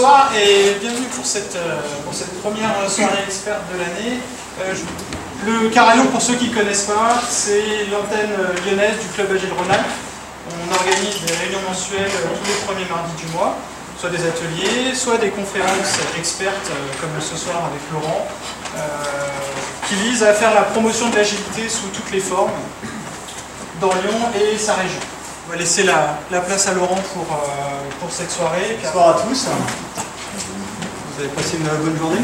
[0.00, 1.76] Bonsoir et bienvenue pour cette, euh,
[2.06, 4.16] pour cette première soirée experte de l'année.
[4.62, 4.72] Euh,
[5.44, 9.52] le Carillon, pour ceux qui ne connaissent pas, c'est l'antenne euh, lyonnaise du Club Agile
[9.52, 9.92] Rhône-Alpes.
[10.48, 13.58] On organise des réunions mensuelles tous les premiers mardis du mois,
[13.98, 18.26] soit des ateliers, soit des conférences expertes comme ce soir avec Laurent,
[19.86, 22.56] qui visent à faire la promotion de l'agilité sous toutes les formes
[23.82, 25.19] dans Lyon et sa région.
[25.50, 28.78] On va laisser la, la place à Laurent pour, euh, pour cette soirée.
[28.84, 29.46] Bonsoir à tous.
[29.48, 32.20] Vous avez passé une bonne journée?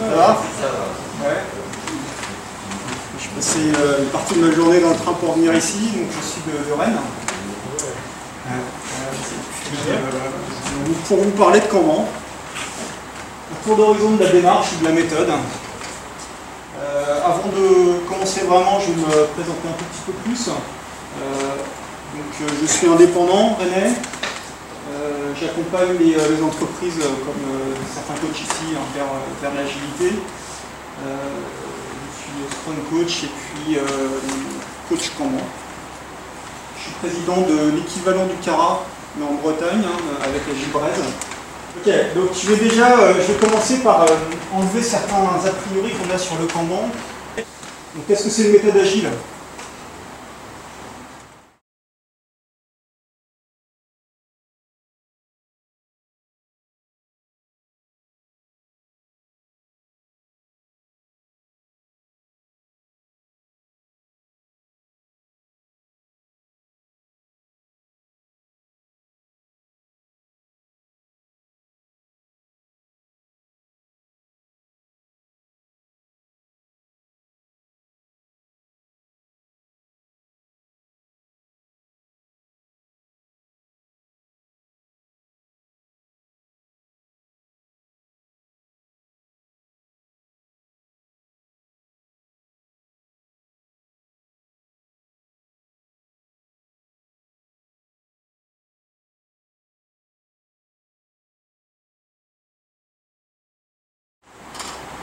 [0.00, 0.42] Ça va?
[1.22, 1.36] Ouais.
[3.20, 6.08] Je passais euh, une partie de ma journée dans le train pour venir ici, donc
[6.10, 6.98] je suis de, de Rennes.
[8.48, 8.54] Ouais.
[9.88, 10.00] Euh,
[10.88, 12.08] nous- pour vous parler de comment?
[13.52, 15.30] Un tour d'horizon de la démarche et de la méthode.
[16.80, 20.50] Euh, avant de commencer vraiment, je vais me présenter un tout petit peu plus.
[22.16, 23.92] Donc, euh, je suis indépendant, René.
[24.90, 27.44] Euh, J'accompagne les, euh, entreprises comme
[27.92, 29.06] certains coachs ici hein, vers,
[29.42, 30.16] vers l'agilité.
[31.04, 33.76] Je suis Scrum Coach et puis
[34.88, 35.44] coach Kanban.
[36.78, 38.84] Je suis président de l'équivalent du CARA,
[39.18, 41.04] mais en Bretagne, hein, avec la Gibraise.
[41.76, 44.06] Ok, donc je vais déjà je vais commencer par
[44.54, 46.88] enlever certains a priori qu'on a sur le Kanban.
[47.36, 49.10] Donc qu'est-ce que c'est une méthode agile?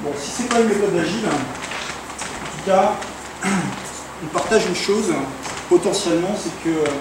[0.03, 2.91] Bon, si c'est pas une méthode agile, en tout cas,
[4.23, 5.13] on partage une chose,
[5.69, 6.91] potentiellement, c'est que euh,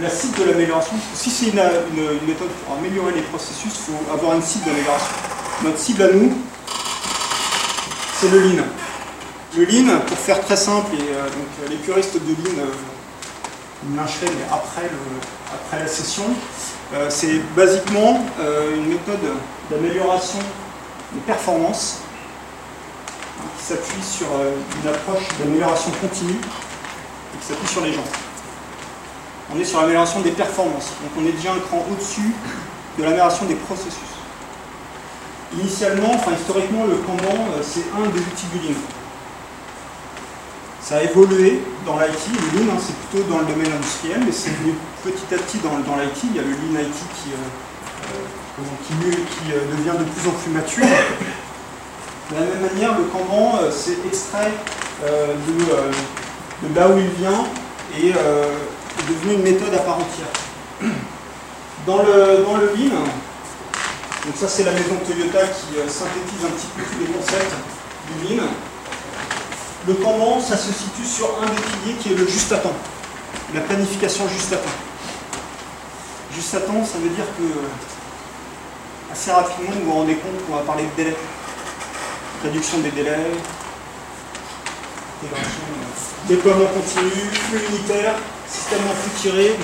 [0.00, 1.60] la cible de l'amélioration, si c'est une,
[2.28, 5.08] méthode pour améliorer les processus, il faut avoir une cible d'amélioration.
[5.64, 6.32] Notre cible à nous,
[8.20, 8.62] c'est le lean.
[9.56, 13.96] Le lean, pour faire très simple, et euh, donc euh, les puristes de lean euh,
[13.96, 14.88] lyncheraient, mais après,
[15.76, 16.24] la session,
[17.08, 18.20] c'est basiquement
[18.76, 19.20] une méthode
[19.70, 20.40] d'amélioration
[21.12, 21.99] des performances
[23.70, 24.50] s'appuie sur euh,
[24.82, 28.08] une approche d'amélioration continue et qui s'appuie sur les gens.
[29.54, 32.34] On est sur l'amélioration des performances, donc on est déjà un cran au-dessus
[32.98, 34.10] de l'amélioration des processus.
[35.54, 38.80] Initialement, enfin historiquement, le Kanban, euh, c'est un des outils du Lean.
[40.82, 44.32] Ça a évolué dans l'IT, le Lean, hein, c'est plutôt dans le domaine industriel, mais
[44.32, 46.24] c'est venu petit à petit dans, dans l'IT.
[46.24, 50.50] Il y a le Lean IT qui, euh, qui, qui, devient de plus en plus
[50.50, 50.86] mature.
[52.30, 54.52] De la même manière, le Kanban, euh, c'est extrait
[55.04, 55.90] euh, de, euh,
[56.62, 57.44] de là où il vient
[57.98, 58.44] et euh,
[58.98, 60.28] est devenu une méthode à part entière.
[61.86, 62.68] Dans le, dans le
[64.26, 67.54] donc ça c'est la maison Toyota qui euh, synthétise un petit peu tous les concepts
[68.20, 68.42] du Lean.
[69.88, 72.74] Le Kanban, ça se situe sur un des piliers qui est le juste à temps,
[73.54, 74.78] la planification juste à temps.
[76.34, 80.56] Juste à temps, ça veut dire que euh, assez rapidement, vous vous rendez compte qu'on
[80.56, 81.16] va parler de délai.
[82.42, 83.10] Réduction des délais,
[85.24, 85.26] euh,
[86.26, 88.14] déploiement continu, flux unitaire,
[88.48, 89.56] système flux tiré.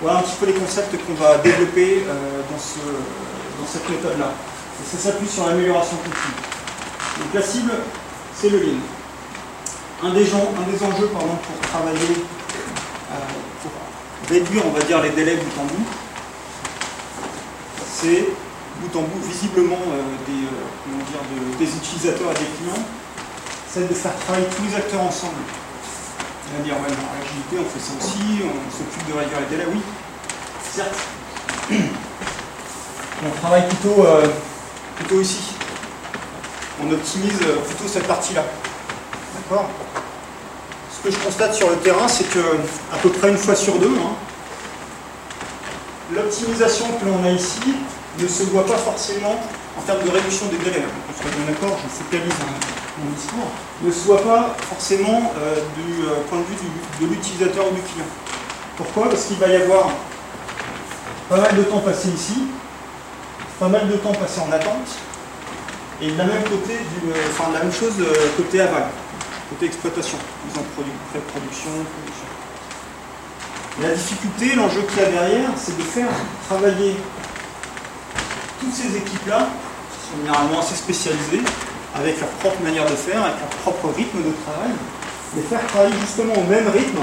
[0.00, 4.34] Voilà un petit peu les concepts qu'on va développer euh, dans, ce, dans cette méthode-là.
[4.80, 7.24] Et ça s'appuie sur l'amélioration continue.
[7.24, 7.72] Donc la cible,
[8.36, 8.78] c'est le lean.
[10.04, 11.22] Un des, gens, un des enjeux pour
[11.70, 12.22] travailler,
[13.10, 13.16] euh,
[13.62, 13.72] pour
[14.30, 15.86] réduire, on va dire, les délais bout en bout,
[18.00, 18.28] c'est
[18.80, 22.84] bout en bout, visiblement, euh, des, euh, comment dire, de- des utilisateurs et des clients,
[23.72, 25.42] c'est de faire travailler tous les acteurs ensemble.
[26.52, 29.68] On va dire, ouais, dans on fait ça aussi, on s'occupe de réduire les délais,
[29.72, 29.80] oui,
[30.72, 30.94] certes.
[33.26, 34.26] On travaille plutôt, euh,
[34.96, 35.54] plutôt ici.
[36.82, 38.44] On optimise plutôt cette partie-là.
[39.36, 39.68] D'accord?
[40.92, 42.38] Ce que je constate sur le terrain, c'est que
[42.92, 44.14] à peu près une fois sur deux, hein,
[46.12, 47.60] l'optimisation que l'on a ici
[48.20, 49.40] ne se voit pas forcément
[49.76, 50.84] en termes de réduction des délais.
[50.84, 50.92] hein.
[51.10, 52.54] On soit bien d'accord, je focalise hein,
[53.02, 53.50] mon discours.
[53.82, 56.56] Ne se voit pas forcément euh, du euh, point de vue
[57.00, 58.06] de l'utilisateur ou du client.
[58.76, 59.08] Pourquoi?
[59.08, 59.90] Parce qu'il va y avoir
[61.28, 62.44] pas mal de temps passé ici,
[63.58, 64.88] pas mal de temps passé en attente,
[66.00, 67.94] et de la même, euh, chose
[68.36, 68.86] côté aval,
[69.50, 72.28] côté exploitation, mise en pré-production, production.
[73.82, 76.08] La difficulté, l'enjeu qu'il y a derrière, c'est de faire
[76.48, 76.96] travailler
[78.64, 79.46] toutes ces équipes-là,
[79.92, 81.42] qui sont généralement assez spécialisées,
[81.94, 84.70] avec leur propre manière de faire, avec leur propre rythme de travail,
[85.36, 87.00] les faire travailler justement au même rythme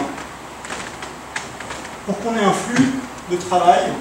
[2.06, 2.92] pour qu'on ait un flux
[3.30, 3.94] de travail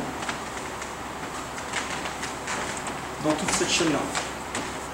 [3.25, 3.99] dans toute cette chaîne-là.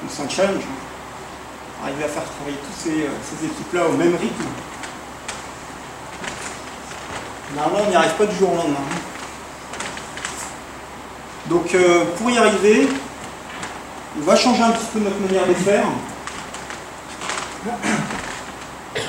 [0.03, 0.63] Donc c'est un challenge.
[0.63, 1.85] Hein.
[1.85, 4.45] Arriver à faire travailler toutes ces, euh, équipes-là au même rythme.
[7.55, 8.81] Normalement, on n'y arrive pas du jour au lendemain.
[11.49, 12.89] Donc euh, pour y arriver,
[14.19, 15.85] on va changer un petit peu notre manière de faire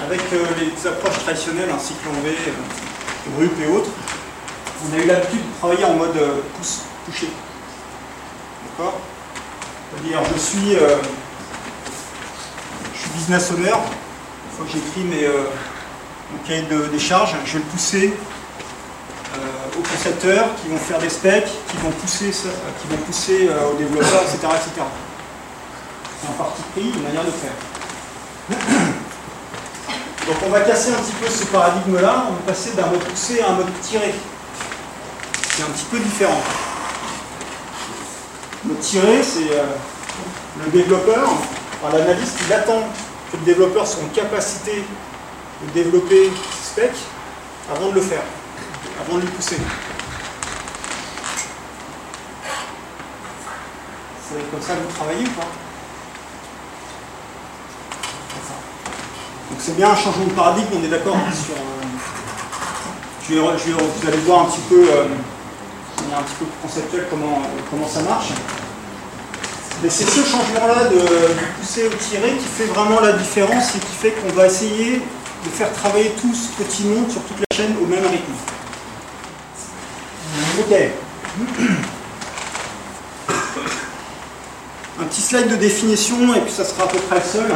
[0.05, 2.35] avec euh, les approches traditionnelles, un cycle en V,
[3.37, 3.89] RUP et autres.
[4.85, 6.17] On a eu l'habitude de travailler en mode
[6.55, 7.27] pouce, touché.
[8.65, 8.99] D'accord?
[9.91, 10.97] C'est-à-dire, je suis, euh,
[12.93, 13.69] je suis business owner.
[13.69, 15.45] Une fois que j'écris mes, euh,
[16.31, 18.36] mon cahier de, des charges, je vais le pousser euh,
[19.77, 24.24] aux concepteurs qui vont faire des specs, qui vont pousser, qui vont pousser aux développeurs,
[24.24, 24.38] etc.
[24.56, 24.85] etc.
[26.21, 27.53] C'est un parti pris, une manière de faire.
[30.27, 33.39] Donc on va casser un petit peu ce paradigme-là, on va passer d'un mode poussé
[33.41, 34.13] à un mode tiré.
[35.56, 36.41] C'est un petit peu différent.
[38.68, 39.63] Le tiré, c'est euh,
[40.65, 41.30] le développeur,
[41.81, 42.81] enfin, l'analyste, il attend
[43.31, 44.83] que le développeur soit en capacité
[45.63, 47.00] de développer ses specs
[47.73, 48.23] avant de le faire,
[48.99, 49.57] avant de le pousser.
[54.29, 55.47] C'est comme ça que vous travaillez ou pas?
[59.49, 61.55] Donc c'est bien un changement de paradigme, on est d'accord sur...
[61.55, 61.77] Euh,
[63.29, 64.89] je, vais, vous allez voir un petit peu...
[64.91, 65.05] Euh,
[66.15, 68.29] un petit peu conceptuel comment, comment ça marche.
[69.83, 70.99] Mais c'est ce changement-là de,
[71.59, 75.01] pousser au tiré qui fait vraiment la différence et qui fait qu'on va essayer
[75.45, 78.56] de faire travailler tout ce petit monde sur toute la chaîne au même rythme.
[80.59, 80.75] Ok.
[84.99, 87.51] Un petit slide de définition et puis ça sera à peu près le seul.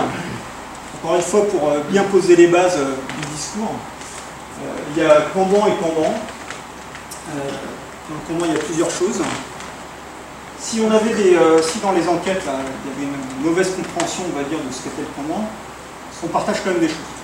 [0.95, 3.73] Encore une fois pour euh, bien poser les bases euh, du discours.
[4.63, 6.13] Euh, il y a Kanban et Kanban.
[8.27, 9.21] Pour moi, il y a plusieurs choses.
[10.59, 14.37] Si on avait des, si dans les enquêtes, il y avait une mauvaise compréhension, on
[14.37, 15.47] va dire, de ce qu'était le Kanban,
[16.23, 17.20] on partage quand même des choses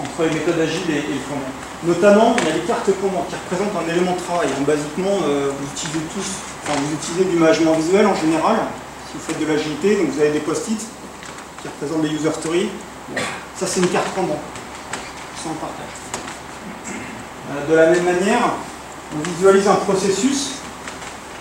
[0.00, 1.50] entre les méthodes agiles et, le Kanban.
[1.84, 4.48] Notamment, il y a les cartes Kanban qui représentent un élément de travail.
[4.66, 6.28] basiquement, euh, vous utilisez tous,
[6.62, 8.56] enfin, vous utilisez du management visuel en général,
[9.06, 12.68] si vous faites de l'agilité, donc vous avez des post-it qui représentent des user stories.
[13.56, 14.38] Ça, c'est une carte Kanban.
[15.46, 16.00] On partage.
[17.50, 18.52] Euh, de la même manière,
[19.16, 20.52] on visualise un processus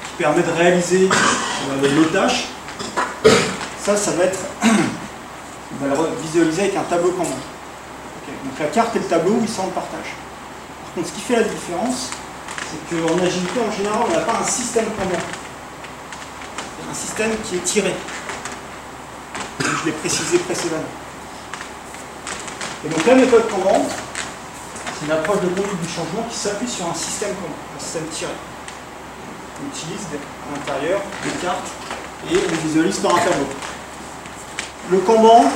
[0.07, 2.47] qui permet de réaliser euh, nos tâches.
[3.83, 4.39] Ça, ça va être.
[4.63, 7.29] on va le visualiser avec un tableau commun.
[8.50, 10.16] Donc la carte et le tableau, ils sont en partage.
[10.84, 12.10] Par contre, ce qui fait la différence,
[12.66, 15.22] c'est qu'en agilité, en général, on n'a pas un système commun.
[16.89, 17.94] Un système qui est tiré.
[19.60, 20.82] je l'ai précisé précédemment.
[22.84, 23.86] Et donc la méthode Kanban,
[24.98, 28.08] c'est une approche de conduite du changement qui s'appuie sur un système commun, un système
[28.08, 28.32] tiré.
[29.62, 31.68] On utilise à l'intérieur des cartes
[32.32, 33.48] et on visualise par un tableau.
[34.89, 35.51] Le Kanban,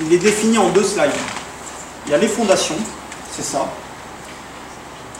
[0.00, 1.10] il est défini en deux slides.
[2.06, 2.76] Il y a les fondations,
[3.30, 3.66] c'est ça.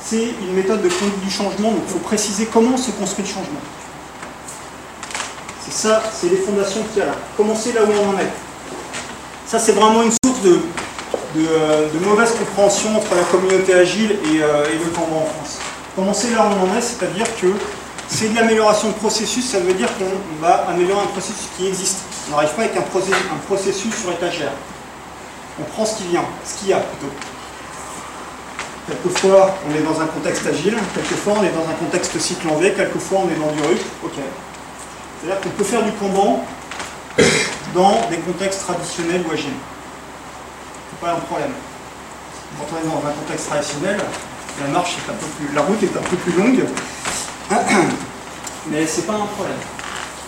[0.02, 3.30] C'est une méthode de conduite du changement, donc il faut préciser comment se construit le
[3.30, 3.60] changement.
[5.64, 7.14] C'est ça, c'est les fondations qu'il y a là.
[7.36, 8.32] Commencer là où on en est.
[9.46, 10.60] Ça, c'est vraiment une source de
[11.36, 15.58] euh, de, mauvaise compréhension entre la communauté agile euh, et, le Kanban en France.
[15.94, 17.46] Commencer là où on en est, c'est-à-dire que
[18.08, 21.98] c'est de l'amélioration de processus, ça veut dire qu'on va améliorer un processus qui existe.
[22.28, 24.50] On n'arrive pas avec un, processus, sur étagère.
[25.60, 27.12] On prend ce qui vient, ce qu'il y a plutôt.
[28.86, 32.56] Quelquefois, on est dans un contexte agile, quelquefois, on est dans un contexte cycle en
[32.56, 33.80] V, quelquefois, on est dans du RUP.
[34.04, 34.12] Ok.
[35.20, 36.44] C'est-à-dire qu'on peut faire du Kanban
[37.74, 39.52] dans des contextes traditionnels ou agiles
[41.00, 41.52] pas un problème.
[42.58, 43.98] Quand on est dans un contexte traditionnel,
[44.60, 46.64] la marche est un peu plus, la route est un peu plus longue,
[48.66, 49.56] mais c'est pas un problème.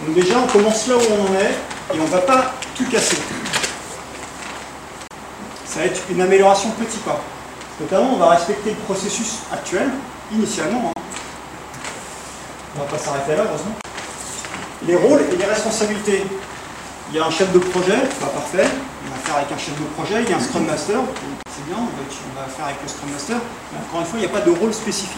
[0.07, 1.53] Donc déjà, on commence là où on en est
[1.95, 3.19] et on ne va pas tout casser.
[5.73, 7.19] Ça va être une amélioration petit pas.
[7.81, 9.89] Notamment, on va respecter le processus actuel,
[10.31, 10.93] initialement.
[10.95, 11.01] Hein.
[12.77, 13.77] On ne va pas s'arrêter là, heureusement.
[14.87, 16.25] Les rôles et les responsabilités.
[17.09, 18.69] Il y a un chef de projet, pas parfait,
[19.07, 20.99] on va faire avec un chef de projet, il y a un Scrum Master,
[21.51, 23.37] c'est bien, on va faire avec le Scrum Master,
[23.73, 25.17] mais encore une fois, il n'y a pas de rôle spécifique.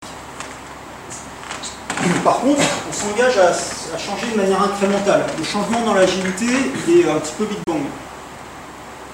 [2.23, 5.26] Par contre, on s'engage à, changer de manière incrémentale.
[5.37, 6.46] Le changement dans l'agilité,
[6.87, 7.82] il est un petit peu Big Bang.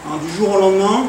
[0.07, 1.09] Hein, du jour au lendemain,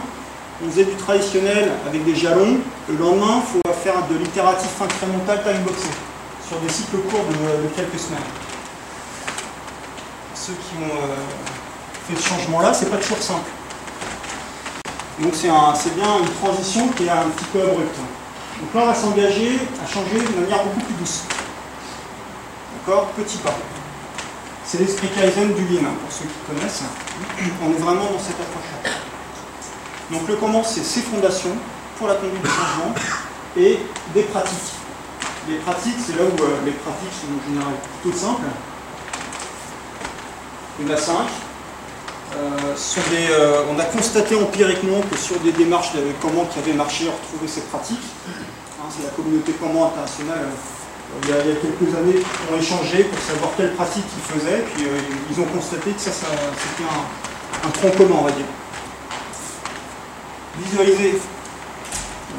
[0.63, 2.57] on faisait du traditionnel avec des jalons.
[2.89, 5.89] Le lendemain, il faut faire de l'itératif incrémental timeboxé
[6.47, 8.19] sur des cycles courts de, quelques semaines.
[10.35, 11.15] Ceux qui ont euh,
[12.07, 13.49] fait ce changement-là, c'est pas toujours simple.
[15.19, 17.97] Donc c'est bien une transition qui est un petit peu abrupte.
[18.61, 21.21] Donc là, on va s'engager à changer de manière beaucoup plus douce.
[22.75, 23.07] D'accord?
[23.17, 23.53] Petit pas.
[24.65, 26.83] C'est l'esprit Kaizen du Lean, pour ceux qui connaissent.
[27.63, 28.60] On est vraiment dans cette approche-là.
[30.11, 31.55] Donc le comment, c'est ses fondations
[31.97, 32.93] pour la conduite du changement
[33.55, 33.79] et
[34.13, 34.75] des pratiques.
[35.47, 38.43] Les pratiques, c'est là où euh, les pratiques sont en général plutôt simples.
[40.79, 41.27] Il y en a cinq.
[42.35, 42.75] Euh,
[43.31, 47.15] euh, on a constaté empiriquement que sur des démarches de comment qui avaient marché, on
[47.15, 47.97] retrouvait ces pratiques.
[48.27, 50.47] Hein, c'est la communauté comment internationale,
[51.23, 54.85] il y, a, quelques années, ont échangé pour savoir quelles pratiques ils faisaient, puis
[55.29, 58.45] ils ont constaté que ça, c'était un, un tronc commun, on va dire.
[60.59, 61.19] Visualiser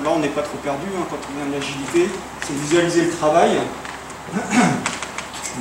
[0.02, 2.08] Là, on n'est pas trop perdu hein, quand on vient de l'agilité.
[2.44, 3.50] C'est visualiser le travail,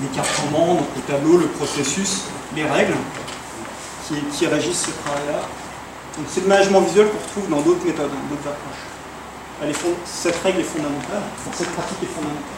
[0.02, 2.24] l'écartement, donc le tableau, le processus,
[2.56, 2.96] les règles
[4.34, 5.42] qui, régissent ce travail-là.
[6.18, 10.02] Donc c'est le management visuel qu'on retrouve dans d'autres méthodes, dans d'autres approches.
[10.06, 11.22] cette règle est fondamentale,
[11.54, 12.58] cette pratique est fondamentale.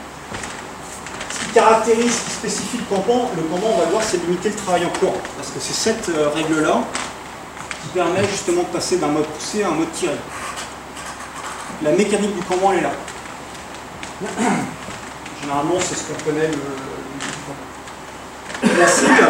[1.31, 4.49] Ce qui caractérise, ce qui spécifie le comment, le comment, on va voir, c'est limiter
[4.49, 5.17] le travail en cours.
[5.35, 6.81] Parce que c'est cette euh, règle-là
[7.93, 10.15] permet justement de passer d'un mode poussé à un mode tiré
[11.83, 12.91] la mécanique du elle est là.
[15.41, 16.57] Généralement, c'est ce qu'on connaît le,
[18.79, 19.27] La cible,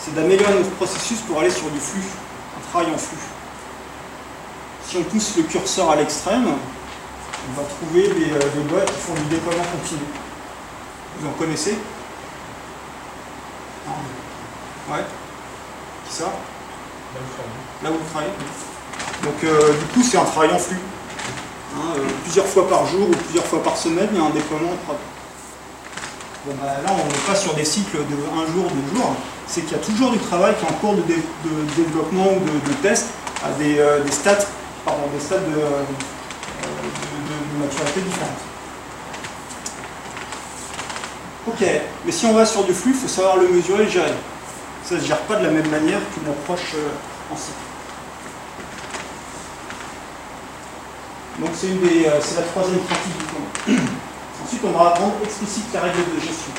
[0.00, 2.02] c'est d'améliorer notre processus pour aller sur du flux,
[2.56, 3.18] un travail en flux.
[4.88, 9.14] Si on pousse le curseur à l'extrême, on va trouver des, euh, boîtes qui font
[9.14, 10.02] du déploiement continu.
[11.20, 11.78] Vous en connaissez?
[14.90, 15.04] Ouais
[16.08, 16.32] Qui ça?
[17.82, 18.32] Là où vous travaillez
[19.22, 20.80] donc euh, du coup, c'est un travail en flux.
[21.76, 24.30] Hein, euh, plusieurs fois par jour ou plusieurs fois par semaine, il y a un
[24.30, 25.00] déploiement propre.
[26.44, 29.14] Bon, bah, là, on n'est pas sur des cycles de un jour, deux jours.
[29.46, 31.02] C'est qu'il y a toujours du travail qui est en cours de,
[31.76, 33.06] développement ou de, test
[33.44, 34.44] à des, euh, stades,
[35.14, 35.60] des stades de,
[37.60, 38.30] maturité différentes.
[41.46, 41.64] Ok,
[42.04, 44.12] mais si on va sur du flux, il faut savoir le mesurer et le gérer.
[44.92, 46.76] Ça ne se gère pas de la même manière qu'une approche
[47.32, 47.56] en cycle.
[51.40, 53.80] Donc euh, c'est la troisième pratique du comment.
[54.44, 56.52] Ensuite, on va rendre explicite la règle de gestion.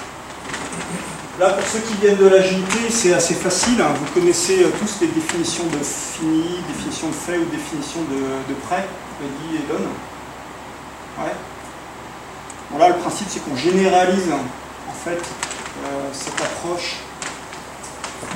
[1.39, 3.79] Là, pour ceux qui viennent de l'agilité, c'est assez facile.
[3.79, 3.93] Hein.
[3.99, 8.87] Vous connaissez euh, tous les définitions de fini, définition de fait ou définition de, prêt,
[9.21, 9.85] dit et donne.
[11.19, 11.33] Ouais.
[12.71, 15.21] Bon, le principe, c'est qu'on généralise en fait
[15.85, 16.95] euh, cette approche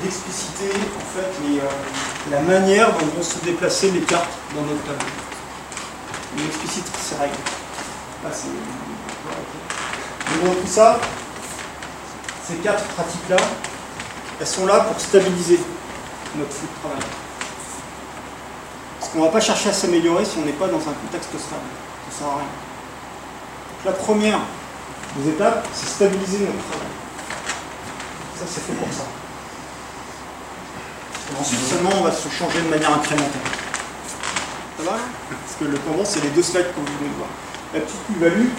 [0.03, 5.27] d'expliciter en fait la manière dont vont se déplacer les cartes dans notre tableau
[6.37, 7.35] il explicite ces règles.
[10.43, 10.99] Donc tout ça,
[12.45, 13.37] ces quatre pratiques-là,
[14.39, 15.59] elles sont là pour stabiliser
[16.35, 17.03] notre flux de travail.
[18.99, 21.29] Parce qu'on ne va pas chercher à s'améliorer si on n'est pas dans un contexte
[21.29, 21.61] stable.
[22.09, 22.43] Ça ne sert à rien.
[22.43, 24.39] Donc la première
[25.15, 26.87] des étapes, c'est stabiliser notre travail.
[28.37, 29.05] Ça, c'est fait pour ça.
[31.39, 33.41] Ensuite seulement, on va se changer de manière incrémentale.
[34.77, 37.29] Ça va Parce que le comment, c'est les deux slides que vous venez de voir.
[37.73, 38.49] La petite plus-value,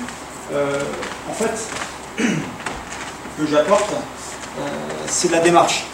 [0.53, 0.83] euh,
[1.29, 2.25] en fait,
[3.39, 4.63] que j'apporte, euh,
[5.07, 5.85] c'est la démarche.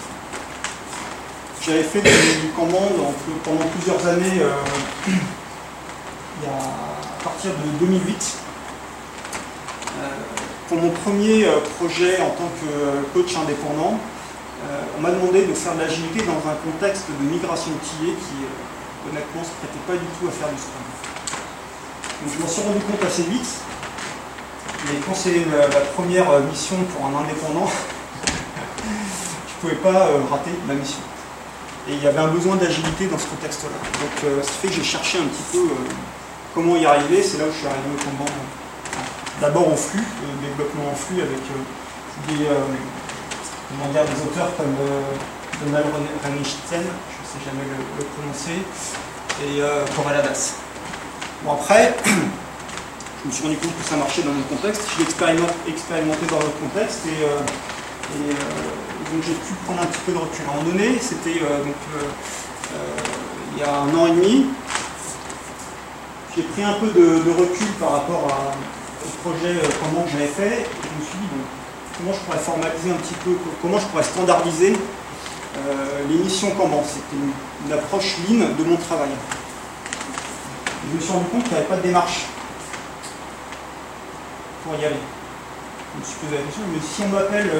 [1.62, 2.10] J'avais fait des
[2.54, 5.10] commandes pendant plusieurs années, euh,
[6.46, 8.36] à partir de 2008.
[10.68, 11.46] pour mon premier
[11.78, 13.98] projet en tant que coach indépendant,
[14.97, 18.47] on m'a demandé de faire de l'agilité dans un contexte de migration outillée qui
[19.09, 20.85] honnêtement, ne se prêtait pas du tout à faire du Scrum.
[22.23, 23.49] Donc je m'en suis rendu compte assez vite,
[24.87, 30.52] mais quand c'est la, première mission pour un indépendant, je ne pouvais pas euh, rater
[30.66, 31.00] ma mission.
[31.88, 33.76] Et il y avait un besoin d'agilité dans ce contexte-là.
[34.00, 35.88] Donc euh, ce qui fait que j'ai cherché un petit peu euh,
[36.54, 38.30] comment y arriver, c'est là où je suis arrivé au combat.
[39.40, 40.04] D'abord au flux,
[40.40, 41.37] développement en flux avec
[42.28, 42.47] des,
[44.04, 44.76] des auteurs comme
[45.64, 45.86] Donald
[46.24, 46.84] Renichten,
[47.44, 48.62] jamais le, prononcer,
[49.42, 50.56] et euh, Correladas.
[51.42, 55.08] Bon, après, je me suis rendu compte que ça marchait dans notre contexte, je l'ai
[55.68, 58.32] expérimenté dans notre contexte, et, euh, euh,
[59.12, 60.44] donc j'ai pu prendre un petit peu de recul.
[60.46, 61.80] À un moment donné, c'était donc
[63.54, 64.46] il y a un an et demi,
[66.36, 68.26] j'ai pris un peu de, recul par rapport
[69.22, 71.28] projet comment j'avais fait, et je me suis dit,
[71.96, 74.76] comment je pourrais formaliser un petit peu, comment je pourrais standardiser
[76.08, 76.82] les missions Kanban?
[76.84, 79.08] C'était une, approche lean de mon travail.
[80.90, 82.26] je me suis rendu compte qu'il n'y avait pas de démarche
[84.62, 85.00] pour y aller.
[85.94, 87.50] Je me suis posé la question, mais si on m'appelle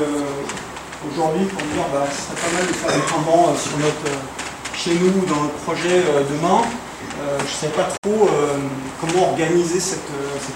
[1.09, 4.11] aujourd'hui pour me dire bah, ce serait pas mal de faire des Kanban notre,
[4.77, 6.63] chez nous dans notre projet demain,
[7.39, 8.29] je ne savais pas trop
[9.01, 10.11] comment organiser cette,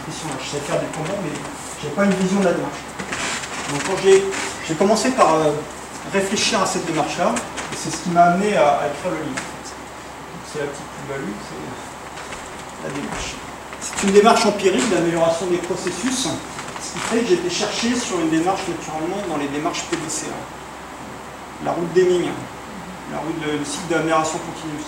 [0.08, 0.36] mission-là.
[0.42, 1.32] Je savais faire des Kanban, mais
[1.80, 2.87] je n'avais pas une vision de la démarche.
[3.68, 3.82] Donc
[4.66, 5.52] j'ai commencé par euh,
[6.12, 7.34] réfléchir à cette démarche-là,
[7.72, 9.42] et c'est ce qui m'a amené à, écrire le livre.
[10.50, 13.34] C'est la petite plus-value, c'est la démarche.
[13.80, 16.28] C'est une démarche empirique d'amélioration des processus,
[16.80, 20.32] ce qui fait que j'ai été chercher sur une démarche naturellement dans les démarches PDCA.
[21.64, 22.30] La route d'Eming,
[23.12, 24.80] la route le cycle d'amélioration continue.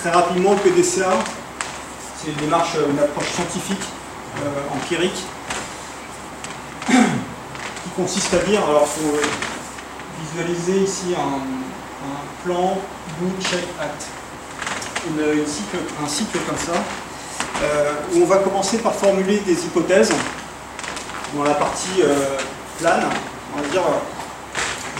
[0.00, 1.10] Très rapidement, le PDCA,
[2.16, 3.84] c'est une démarche, une approche scientifique,
[4.38, 5.24] euh, empirique,
[7.98, 9.18] consiste à dire, alors il faut
[10.22, 11.40] visualiser ici un,
[12.44, 12.78] plan
[13.20, 14.06] do, check, act.
[15.08, 16.80] un cycle comme ça,
[17.62, 20.12] euh, où on va commencer par formuler des hypothèses
[21.34, 22.36] dans la partie euh,
[22.78, 23.02] plane.
[23.52, 23.82] On va dire,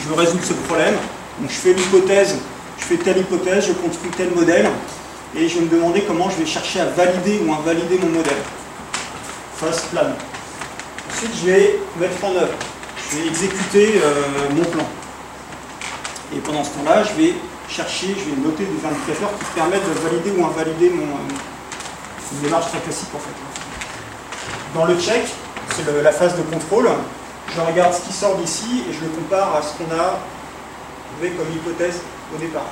[0.03, 0.95] je veux résoudre ce problème,
[1.41, 2.35] donc je fais l'hypothèse,
[2.79, 4.69] je fais telle hypothèse, je construis tel modèle,
[5.37, 8.43] et je vais me demander comment je vais chercher à valider ou invalider mon modèle.
[9.55, 10.17] Phase plane.
[11.13, 12.55] Ensuite, je vais mettre en œuvre
[13.11, 14.85] je vais exécuter euh, mon plan.
[16.35, 17.35] Et pendant ce temps-là, je vais
[17.69, 22.41] chercher, je vais noter des indicateurs qui permettent de valider ou invalider mon, euh, une
[22.41, 24.75] démarche très classique en fait.
[24.75, 25.23] Dans le check,
[25.75, 26.89] c'est la phase de contrôle,
[27.55, 30.19] je regarde ce qui sort d'ici et je le compare à ce qu'on a
[31.13, 32.01] trouvé comme hypothèse
[32.35, 32.67] au départ.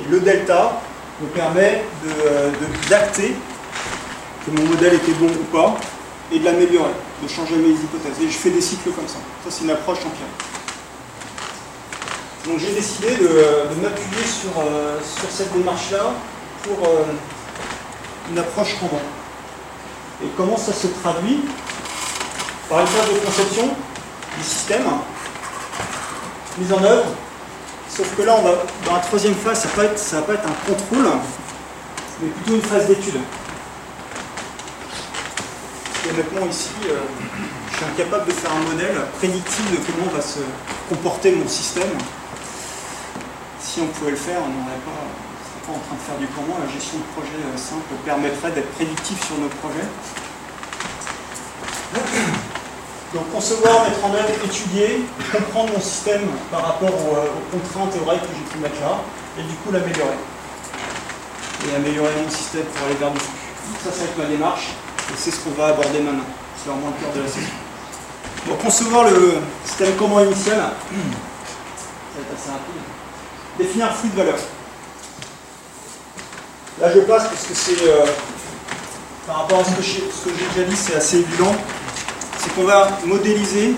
[0.00, 0.80] Et le delta
[1.20, 2.50] me permet euh,
[2.88, 3.36] d'acter
[4.44, 5.76] que mon modèle était bon ou pas
[6.32, 8.22] et de l'améliorer de changer mes hypothèses.
[8.22, 9.18] Et je fais des cycles comme ça.
[9.44, 10.50] Ça, c'est une approche empirique.
[12.46, 16.14] Donc j'ai décidé de, m'appuyer sur, euh, sur cette démarche-là
[16.62, 17.04] pour euh,
[18.30, 19.00] une approche Kanban.
[20.24, 21.40] Et comment ça se traduit
[22.68, 23.68] Par une phase de conception
[24.38, 24.84] du système,
[26.58, 27.06] mise en œuvre,
[27.88, 28.54] sauf que là, on va,
[28.86, 29.68] dans la troisième phase, ça
[30.16, 31.10] ne va pas être un contrôle,
[32.22, 33.20] mais plutôt une phase d'étude
[36.08, 37.00] honnêtement, ici, euh,
[37.70, 40.40] je suis incapable de faire un modèle prédictif de comment va se
[40.88, 41.92] comporter mon système.
[43.60, 45.04] Si on pouvait le faire, on n'aurait pas,
[45.66, 46.56] pas en train de faire du comment.
[46.58, 49.86] La gestion de projet euh, simple permettrait d'être prédictif sur nos projets.
[53.12, 58.00] Donc concevoir, mettre en œuvre, étudier, comprendre mon système par rapport euh, aux, contraintes et
[58.00, 59.00] aux règles que j'ai pu mettre là,
[59.38, 60.18] et du coup l'améliorer.
[61.66, 63.82] Et améliorer mon système pour aller vers du flux.
[63.84, 64.68] Ça, ça va être ma démarche.
[65.10, 66.24] Et c'est ce qu'on va aborder maintenant.
[66.56, 67.50] C'est vraiment le cœur de la session.
[68.46, 72.82] Pour concevoir le système comment initial, ça va être assez rapide.
[73.58, 74.38] Définir un flux de valeurs.
[76.80, 78.06] Là, je passe parce que c'est, euh,
[79.26, 81.54] par rapport à ce que j'ai déjà dit, c'est assez évident.
[82.38, 83.74] C'est qu'on va modéliser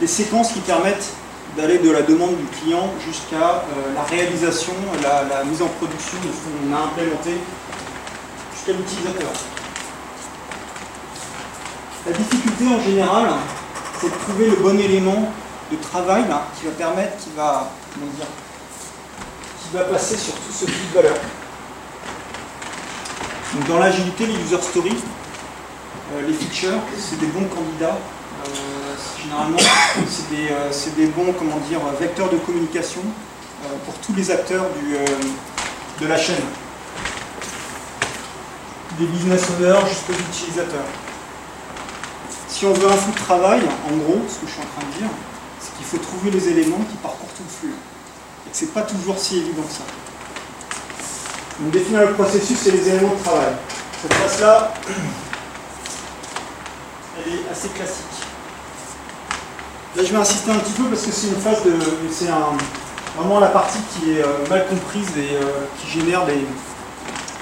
[0.00, 1.12] les séquences qui permettent
[1.56, 6.18] d'aller de la demande du client jusqu'à euh, la réalisation, la, la, mise en production
[6.18, 7.32] de ce qu'on a implémenté
[8.54, 9.32] jusqu'à l'utilisateur.
[12.08, 13.28] La difficulté en général,
[14.00, 15.30] c'est de trouver le bon élément
[15.70, 16.24] de travail
[16.58, 17.70] qui va permettre, qui va,
[19.74, 21.16] va passer sur tout ce type de valeur.
[23.68, 24.96] dans l'agilité, les user stories,
[26.14, 27.98] euh, les features, c'est des bons candidats.
[27.98, 33.02] Euh, généralement, euh, c'est des, bons comment dire, vecteurs de communication
[33.84, 34.64] pour tous les acteurs
[36.00, 36.36] de la chaîne.
[38.98, 40.86] Des business owners jusqu'aux utilisateurs
[42.58, 44.84] si on veut un flux de travail, en gros, ce que je suis en train
[44.90, 45.08] de dire,
[45.60, 47.74] c'est qu'il faut trouver les éléments qui parcourent tout le flux.
[48.44, 49.84] Et que ce n'est pas toujours si évident que ça.
[51.60, 53.54] Donc définir le processus et les éléments de travail.
[54.02, 54.74] Cette phase-là,
[57.14, 58.26] elle est assez classique.
[59.94, 61.74] Là, je vais insister un petit peu parce que c'est une phase de.
[62.10, 62.26] C'est
[63.16, 66.42] vraiment la partie qui est euh, mal comprise et euh, qui génère des.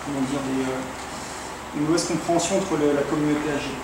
[0.04, 3.80] Comment dire, euh, une mauvaise compréhension entre la communauté agile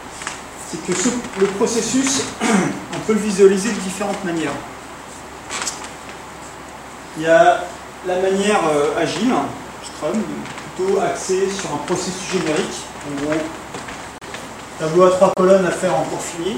[0.72, 4.52] c'est que le processus, on peut le visualiser de différentes manières.
[7.18, 7.64] Il y a
[8.06, 9.34] la manière euh, agile,
[9.84, 10.22] Scrum,
[10.74, 12.80] plutôt axée sur un processus générique.
[13.06, 13.40] En gros,
[14.78, 16.56] tableau à trois colonnes à faire en cours fini.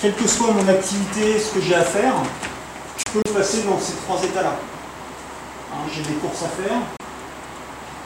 [0.00, 2.14] Quelle que soit mon activité, ce que j'ai à faire,
[2.96, 4.54] je peux le passer dans ces trois états-là.
[5.72, 6.78] Hein, j'ai des courses à faire,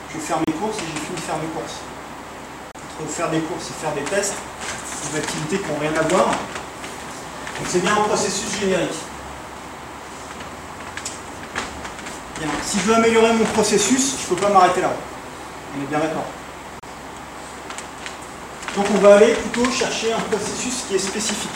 [0.09, 1.79] je vais faire mes courses et j'ai fini de faire mes courses.
[3.01, 4.35] Entre faire des courses et faire des tests,
[5.09, 6.27] des activités qui n'ont rien à voir.
[6.27, 8.91] Donc c'est bien un processus générique.
[12.63, 14.93] Si je veux améliorer mon processus, je ne peux pas m'arrêter là.
[15.77, 16.25] On est bien d'accord.
[18.77, 21.51] Donc on va aller plutôt chercher un processus qui est spécifique.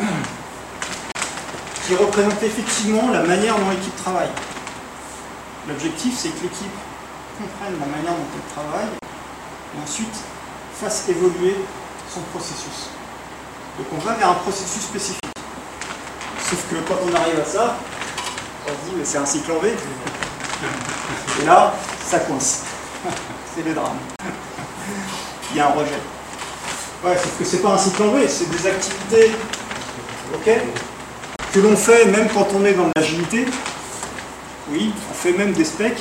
[1.86, 4.30] Qui représente effectivement la manière dont l'équipe travaille.
[5.68, 6.72] L'objectif, c'est que l'équipe
[7.38, 9.00] comprenne la manière dont elle travaille
[9.74, 10.14] et ensuite
[10.80, 11.56] fasse évoluer
[12.12, 12.90] son processus.
[13.78, 15.20] Donc on va vers un processus spécifique.
[16.42, 17.76] Sauf que quand on arrive à ça,
[18.66, 19.74] on se dit mais c'est un cycle en V.
[21.42, 22.62] Et là, ça coince.
[23.54, 23.98] c'est le drame.
[25.50, 26.00] Il y a un rejet.
[27.04, 29.32] Ouais, sauf que c'est pas un cycle en V, c'est des activités
[31.52, 33.46] que l'on fait même quand on est dans l'agilité.
[34.70, 36.00] Oui, on fait même des specs.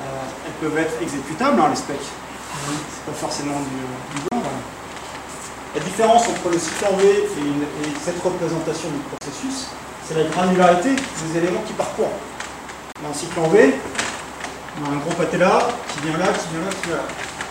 [0.00, 1.96] Euh, elles peuvent être exécutables, hein, les specs.
[1.98, 4.40] C'est pas forcément du, du blanc.
[4.40, 4.58] voilà.
[5.74, 9.68] La différence entre le cycle en V et, cette représentation du processus,
[10.06, 12.12] c'est la granularité des éléments qui parcourent.
[13.02, 13.74] Dans le cycle en V,
[14.80, 17.02] on a un gros pâté là, qui vient là, qui vient là, qui vient là.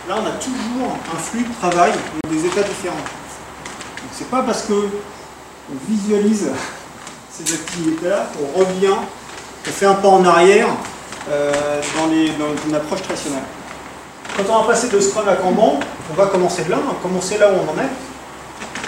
[0.08, 2.96] Là, on a toujours un flux de travail dans des états différents.
[2.96, 6.50] Donc, c'est pas parce que on visualise
[7.30, 8.96] ces activités-là qu'on revient,
[9.64, 10.68] qu'on fait un pas en arrière
[11.30, 13.42] euh, dans, les- dans une approche traditionnelle.
[14.36, 15.78] Quand on va passer de Scrum à Kanban,
[16.10, 17.90] on va commencer de là, va commencer là où on en est.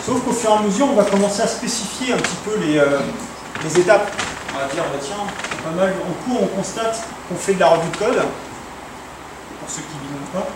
[0.05, 2.79] Sauf qu'au fur et à mesure, on va commencer à spécifier un petit peu les,
[2.79, 2.99] euh,
[3.77, 4.11] étapes.
[4.55, 5.17] On va dire, bah, tiens,
[5.65, 8.17] pas mal, en cours, on constate qu'on fait de la revue de code,
[9.61, 10.47] pour ceux qui ne pas.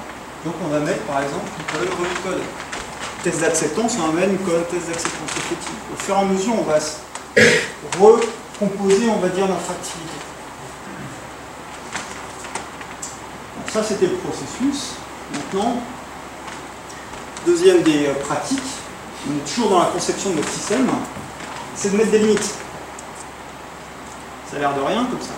[0.45, 2.43] Donc on va mettre, par exemple, une revue de code.
[3.23, 5.75] Test d'acceptance, on va mettre une colonne test d'acceptance effective.
[5.93, 6.79] Au fur et à mesure, on va
[8.01, 10.17] recomposer, on va dire, notre activité.
[13.57, 14.95] Donc ça, c'était le processus.
[15.33, 15.77] Maintenant,
[17.47, 18.59] deuxième des euh, pratiques,
[19.29, 20.89] on est toujours dans la conception de notre système,
[21.77, 22.55] c'est de mettre des limites.
[24.51, 25.35] Ça a l'air de rien comme ça.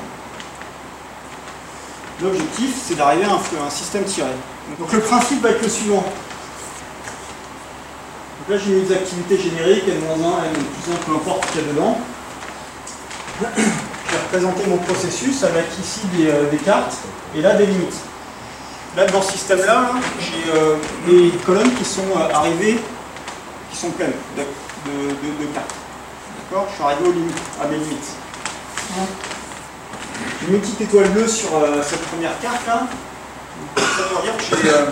[2.23, 3.35] L'objectif, c'est d'arriver à
[3.67, 4.31] un, système tiré.
[4.79, 6.05] Donc le principe va être le suivant.
[8.37, 11.61] Donc là, j'ai mis des activités génériques, N-1, N plus 1, peu importe ce qu'il
[11.61, 11.99] y a dedans.
[13.41, 16.97] Je vais représenter mon processus avec ici des, euh, des cartes
[17.37, 18.12] et là des limites.
[18.97, 20.77] Là, dans ce système-là, là, j'ai euh,
[21.07, 22.79] des colonnes qui sont euh, arrivées,
[23.71, 24.43] qui sont pleines de,
[25.55, 25.75] cartes.
[26.51, 26.67] D'accord?
[26.69, 27.09] Je suis arrivé
[27.63, 28.17] à mes limites.
[30.49, 32.87] Une petite étoile bleue sur euh, cette première carte là.
[33.77, 34.91] Ça veut dire que euh,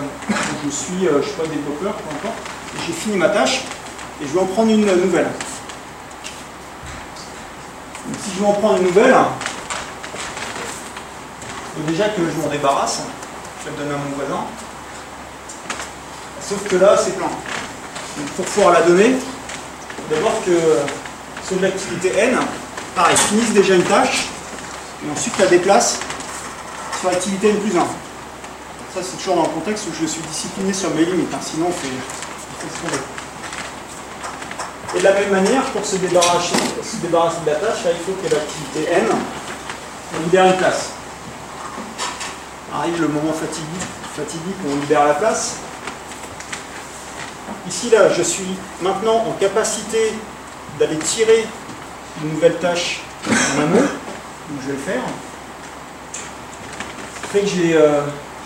[0.65, 2.37] je suis, euh, je sais pas, développeur, peu importe.
[2.87, 3.61] J'ai fini ma tâche
[4.21, 5.29] et je vais en prendre une nouvelle.
[8.07, 9.13] Donc, si je veux en prendre une nouvelle,
[11.75, 13.03] il faut déjà que je m'en débarrasse.
[13.63, 14.43] Je le donner à mon voisin.
[16.41, 17.27] Sauf que là, c'est plein.
[17.27, 19.15] Donc pour pouvoir la donner,
[20.09, 20.51] d'abord que
[21.47, 22.39] ceux de l'activité N,
[22.95, 24.25] pareil, finissent déjà une tâche
[25.05, 25.99] et ensuite la déplacent
[26.99, 27.81] sur l'activité N plus 1.
[28.93, 31.67] Ça, c'est toujours dans le contexte où je suis discipliné sur mes limites, hein, sinon
[31.69, 32.89] on fait, ce qu'on.
[34.97, 37.99] Et de la même manière, pour se débarrasser, se débarrasser de la tâche, là, il
[38.05, 39.07] faut que l'activité N
[40.25, 40.89] libère une place.
[42.73, 45.57] Arrive le moment fatidique, fatidique où on libère la place.
[47.67, 48.47] Ici, là, je suis
[48.81, 50.13] maintenant en capacité
[50.79, 51.45] d'aller tirer
[52.23, 55.01] une nouvelle tâche en amont, donc je vais le faire.
[57.33, 58.01] Fait que euh,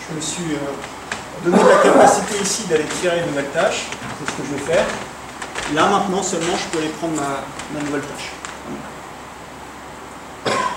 [0.08, 3.86] je me suis euh, donné la capacité ici d'aller tirer une nouvelle tâche,
[4.18, 4.84] c'est ce que je vais faire.
[5.72, 8.32] Là, maintenant, seulement, je peux aller prendre ma, ma nouvelle tâche.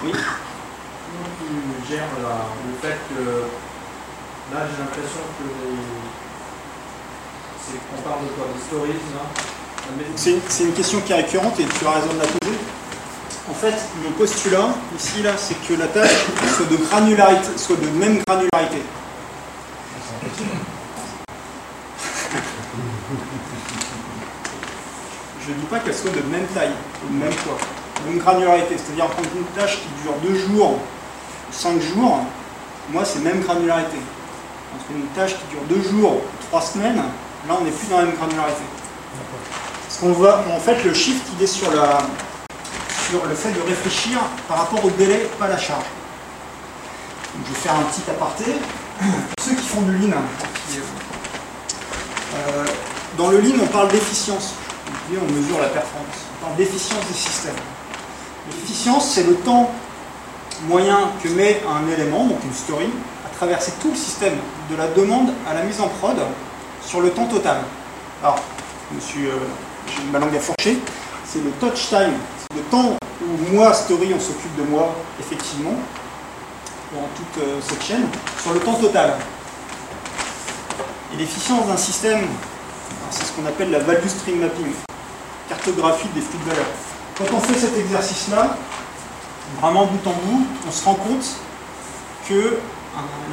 [0.03, 0.12] Oui
[1.97, 3.21] la- le fait que
[4.54, 6.10] là j'ai l'impression que les-
[7.89, 8.45] qu'on parle de quoi
[9.97, 10.17] méthode-
[10.49, 12.58] C'est une question qui est récurrente et tu as raison de la poser.
[13.49, 13.73] En fait,
[14.04, 16.12] le postulat, ici, là, c'est que la tâche
[16.56, 18.84] soit de granularité, soit de même granularité.
[25.41, 26.71] Je ne dis pas qu'elle soit de même taille,
[27.10, 27.58] de même poids,
[28.06, 28.75] de même granularité.
[28.78, 30.80] C'est-à-dire prendre une tâche qui dure deux jours,
[31.51, 32.19] cinq jours,
[32.91, 33.97] moi c'est même granularité.
[34.75, 36.97] Entre une tâche qui dure deux jours, trois semaines,
[37.47, 38.63] là on n'est plus dans la même granularité.
[39.88, 41.97] Parce qu'on voit, en fait, le shift, il est sur, la,
[43.09, 45.83] sur le fait de réfléchir par rapport au délai, pas la charge.
[47.33, 48.45] Je vais faire un petit aparté.
[49.41, 50.12] Ceux qui font du lean,
[52.35, 52.65] euh,
[53.17, 54.53] dans le lean, on parle d'efficience.
[55.12, 56.15] On mesure la performance.
[56.39, 57.55] On parle d'efficience des systèmes.
[58.51, 59.71] L'efficience, c'est le temps
[60.67, 62.89] moyen que met un élément, donc une story,
[63.26, 64.36] à traverser tout le système,
[64.69, 66.17] de la demande à la mise en prod,
[66.86, 67.62] sur le temps total.
[68.22, 68.39] Alors,
[68.93, 69.38] monsieur, euh,
[69.88, 70.80] j'ai ma langue à fourcher,
[71.26, 75.76] c'est le touch time, c'est le temps où moi, Story, on s'occupe de moi, effectivement,
[76.93, 78.08] dans toute euh, cette chaîne,
[78.41, 79.15] sur le temps total.
[81.13, 82.28] Et l'efficience d'un système,
[83.12, 84.74] c'est ce qu'on appelle la value stream mapping,
[85.48, 86.65] cartographie des flux de valeur.
[87.17, 88.56] Quand on fait cet exercice-là,
[89.62, 91.25] vraiment bout en bout, on se rend compte
[92.27, 92.57] que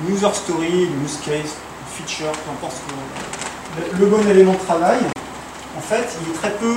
[0.08, 4.98] user story, une use case, une feature, peu importe que- le bon élément de travail,
[5.76, 6.76] en fait, il est très peu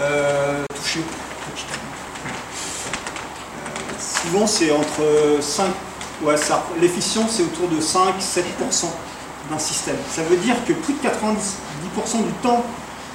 [0.00, 1.00] euh, touché.
[1.00, 1.02] Euh,
[3.98, 5.66] souvent, c'est entre 5,
[6.22, 6.34] ouais,
[6.80, 8.90] l'efficience c'est autour de 5-7%
[9.50, 9.96] d'un système.
[10.14, 12.64] Ça veut dire que plus de 90% du temps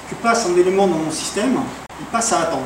[0.08, 1.58] que passe un élément dans mon système,
[2.00, 2.62] il passe à attendre.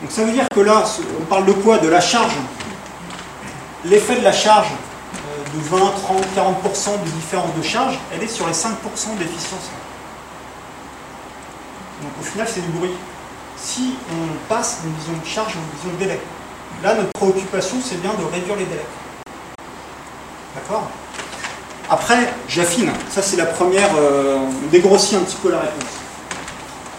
[0.00, 0.84] Donc ça veut dire que là,
[1.20, 1.78] on parle de quoi?
[1.78, 2.32] De la charge.
[3.84, 4.68] L'effet de la charge
[5.14, 8.68] euh, de 20, 30, 40% de différence de charge, elle est sur les 5%
[9.18, 9.70] d'efficience.
[12.02, 12.92] Donc au final, c'est du bruit.
[13.56, 16.20] Si on passe d'une vision de charge à une vision de délai,
[16.82, 18.86] là, notre préoccupation, c'est bien de réduire les délais.
[20.54, 20.88] D'accord?
[21.90, 22.92] Après, j'affine.
[23.10, 23.90] Ça, c'est la première.
[23.96, 25.97] euh, on dégrossit un petit peu la réponse.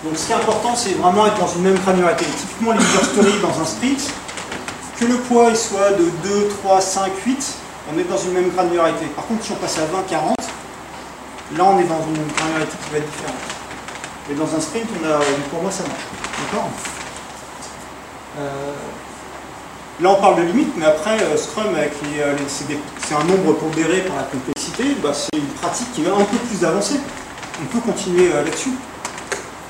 [0.04, 2.26] Donc, ce qui est important, c'est vraiment être dans une même granularité.
[2.26, 4.12] Typiquement, les user stories dans un sprint,
[5.00, 7.54] que le poids soit de 2, 3, 5, 8,
[7.94, 9.06] on est dans une même granularité.
[9.08, 10.36] Par contre, si on passe à 20, 40,
[11.58, 13.36] là, on est dans une granularité qui va être différente.
[14.32, 16.06] Et dans un sprint, on a, pour moi, ça marche.
[16.52, 16.70] D'accord?
[18.40, 18.74] Euh,
[20.02, 24.16] Là, on parle de limite, mais après, euh, Scrum, euh, c'est un nombre pondéré par
[24.16, 27.02] la complexité, bah, c'est une pratique qui va un peu plus avancer.
[27.62, 28.72] On peut continuer euh, là-dessus.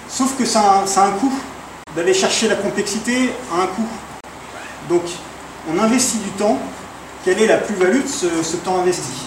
[0.10, 1.34] Sauf que ça ça a un coût.
[1.96, 3.88] D'aller chercher la complexité a un coût.
[4.90, 5.02] Donc,
[5.70, 6.60] on investit du temps.
[7.24, 9.26] Quelle est la plus-value de ce, temps investi?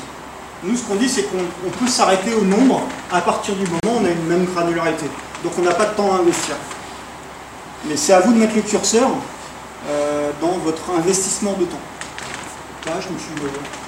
[0.62, 3.98] Nous, ce qu'on dit, c'est qu'on on peut s'arrêter au nombre à partir du moment
[3.98, 5.06] où on a une même granularité.
[5.42, 6.54] Donc, on n'a pas de temps à investir.
[7.86, 9.08] Mais c'est à vous de mettre le curseur
[9.88, 11.80] euh, dans votre investissement de temps.
[12.86, 13.81] Là, je me suis.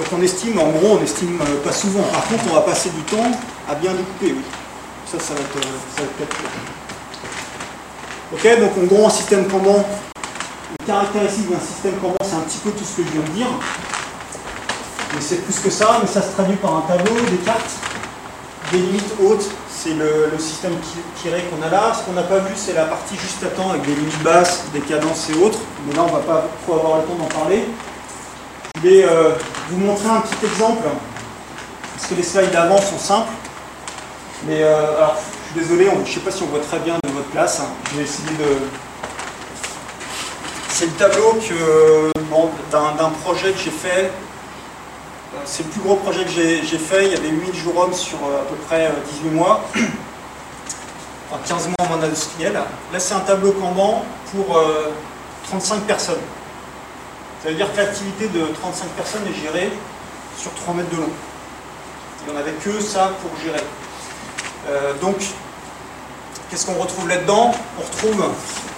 [0.00, 2.02] Donc on estime, en gros, on estime euh, pas souvent.
[2.04, 3.30] Par contre, on va passer du temps
[3.70, 4.42] à bien découper, oui.
[5.04, 5.60] Ça, ça va être, euh,
[5.94, 6.36] ça va être.
[8.32, 9.84] Ok, donc en gros, un système Kanban,
[10.80, 13.28] une caractéristique d'un système Kanban, c'est un petit peu tout ce que je viens de
[13.36, 13.48] dire.
[15.14, 17.70] Mais c'est plus que ça, mais ça se traduit par un tableau, des cartes,
[18.72, 21.92] des limites hautes, c'est le, système ti- tiré qu'on a là.
[21.92, 24.62] Ce qu'on n'a pas vu, c'est la partie juste à temps avec des limites basses,
[24.72, 25.58] des cadences et autres.
[25.86, 27.66] Mais là, on va pas trop avoir le temps d'en parler.
[28.82, 29.32] Je vais euh,
[29.68, 30.84] vous montrer un petit exemple,
[31.94, 33.32] parce que les slides d'avant sont simples.
[34.46, 36.94] Mais euh, alors, je suis désolé, je ne sais pas si on voit très bien
[37.02, 37.60] de votre place.
[37.60, 37.68] hein.
[37.92, 38.58] Je vais de.
[40.70, 44.04] C'est le tableau que, bon, d'un projet que j'ai fait.
[45.34, 47.06] Euh, C'est le plus gros projet que j'ai fait.
[47.06, 48.90] Il y avait 8000 jours hommes sur euh, à peu près euh,
[49.22, 49.62] 18 mois.
[51.32, 52.54] Enfin, 15 mois en monde industriel.
[52.54, 54.90] Là, c'est un tableau Kanban pour euh,
[55.48, 56.18] 35 personnes.
[57.42, 59.72] Ça veut dire que l'activité de 35 personnes est gérée
[60.36, 61.10] sur 3 mètres de long.
[62.26, 63.64] Il n'y en avait que ça pour gérer.
[64.68, 65.16] Euh, donc,
[66.50, 67.52] qu'est-ce qu'on retrouve là-dedans?
[67.78, 68.30] On retrouve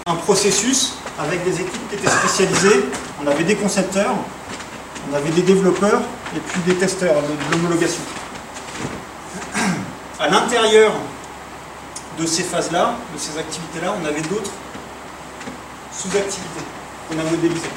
[0.06, 2.84] un processus avec des équipes qui étaient spécialisées.
[3.20, 4.14] On avait des concepteurs,
[5.10, 6.00] on avait des développeurs
[6.36, 8.02] et puis des testeurs de, de l'homologation.
[10.20, 10.92] À l'intérieur
[12.16, 14.52] de ces phases-là, de ces activités-là, on avait d'autres
[15.92, 16.62] sous-activités
[17.08, 17.68] qu'on a modélisées.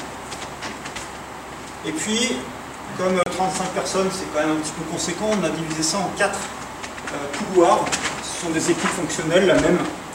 [1.86, 2.36] Et puis,
[2.98, 5.98] comme euh, 35 personnes, c'est quand même un petit peu conséquent, on a divisé ça
[5.98, 6.38] en quatre
[7.12, 7.84] euh, couloirs.
[8.22, 9.54] Ce sont des équipes fonctionnelles,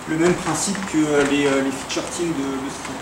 [0.10, 2.96] le même principe que euh, les, euh, feature teams de, de Scrum.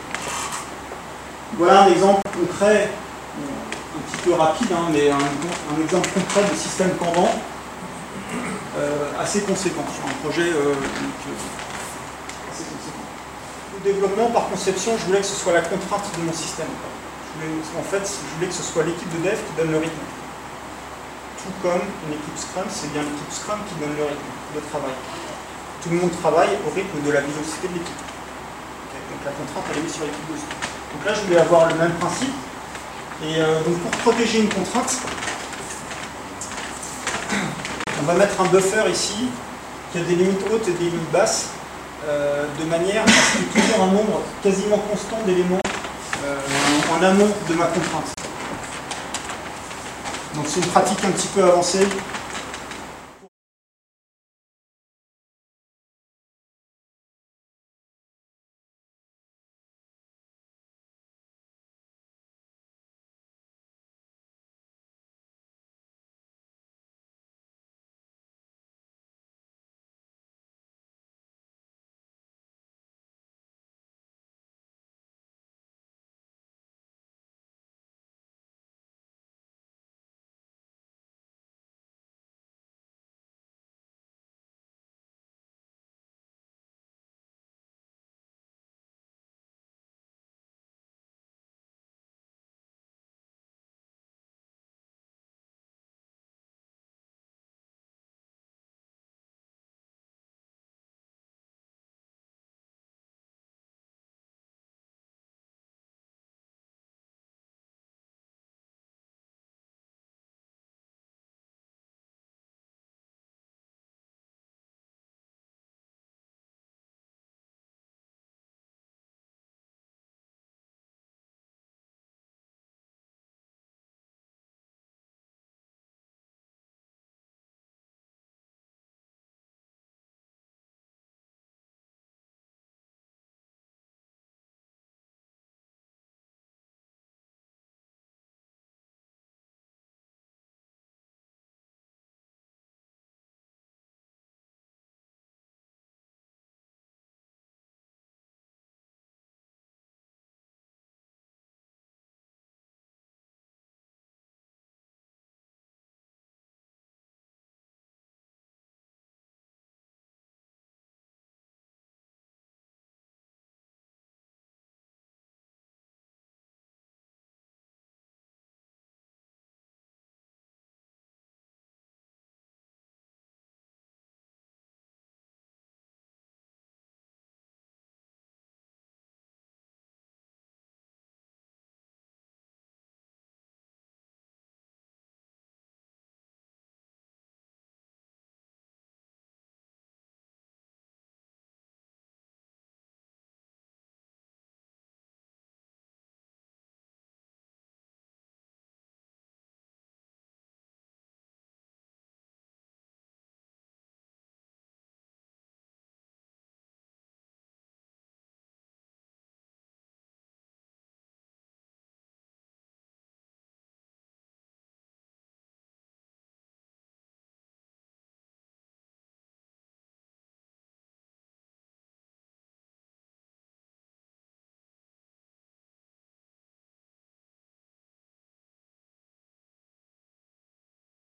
[1.58, 6.56] Voilà un exemple concret, euh, un petit peu rapide, hein, mais un, exemple concret de
[6.56, 7.30] système Kanban
[8.78, 10.74] euh, assez conséquent sur un projet euh, euh,
[12.52, 13.04] assez conséquent.
[13.74, 16.68] Le développement, par conception, je voulais que ce soit la contrainte de mon système.
[17.39, 20.04] En fait, je voulais que ce soit l'équipe de dev qui donne le rythme.
[21.39, 24.91] Tout comme une équipe Scrum, c'est bien l'équipe Scrum qui donne le rythme de travail.
[25.82, 28.04] Tout le monde travaille au rythme de la vélocité de l'équipe.
[28.91, 30.60] Donc la contrainte, elle est mise sur l'équipe de Scrum.
[30.91, 32.36] Donc là, je voulais avoir le même principe.
[33.23, 34.97] Et euh, donc pour protéger une contrainte,
[38.02, 39.28] on va mettre un buffer ici
[39.91, 41.49] qui a des limites hautes et des limites basses,
[42.08, 45.60] euh, de manière à ce qu'il y ait toujours un nombre quasiment constant d'éléments
[46.23, 46.36] euh,
[46.91, 48.13] en amont de ma contrainte.
[50.36, 51.88] Donc c'est une pratique un petit peu avancée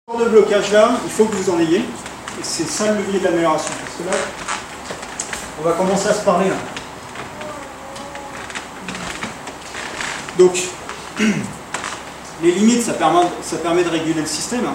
[0.08, 1.78] genre de blocage là, il faut que vous en ayez.
[1.78, 3.72] Et c'est ça le levier de l'amélioration.
[3.84, 4.16] Parce que là,
[5.58, 6.46] on va commencer à se parler.
[10.38, 10.56] Donc,
[12.40, 14.66] les limites, ça permet, de réguler le système.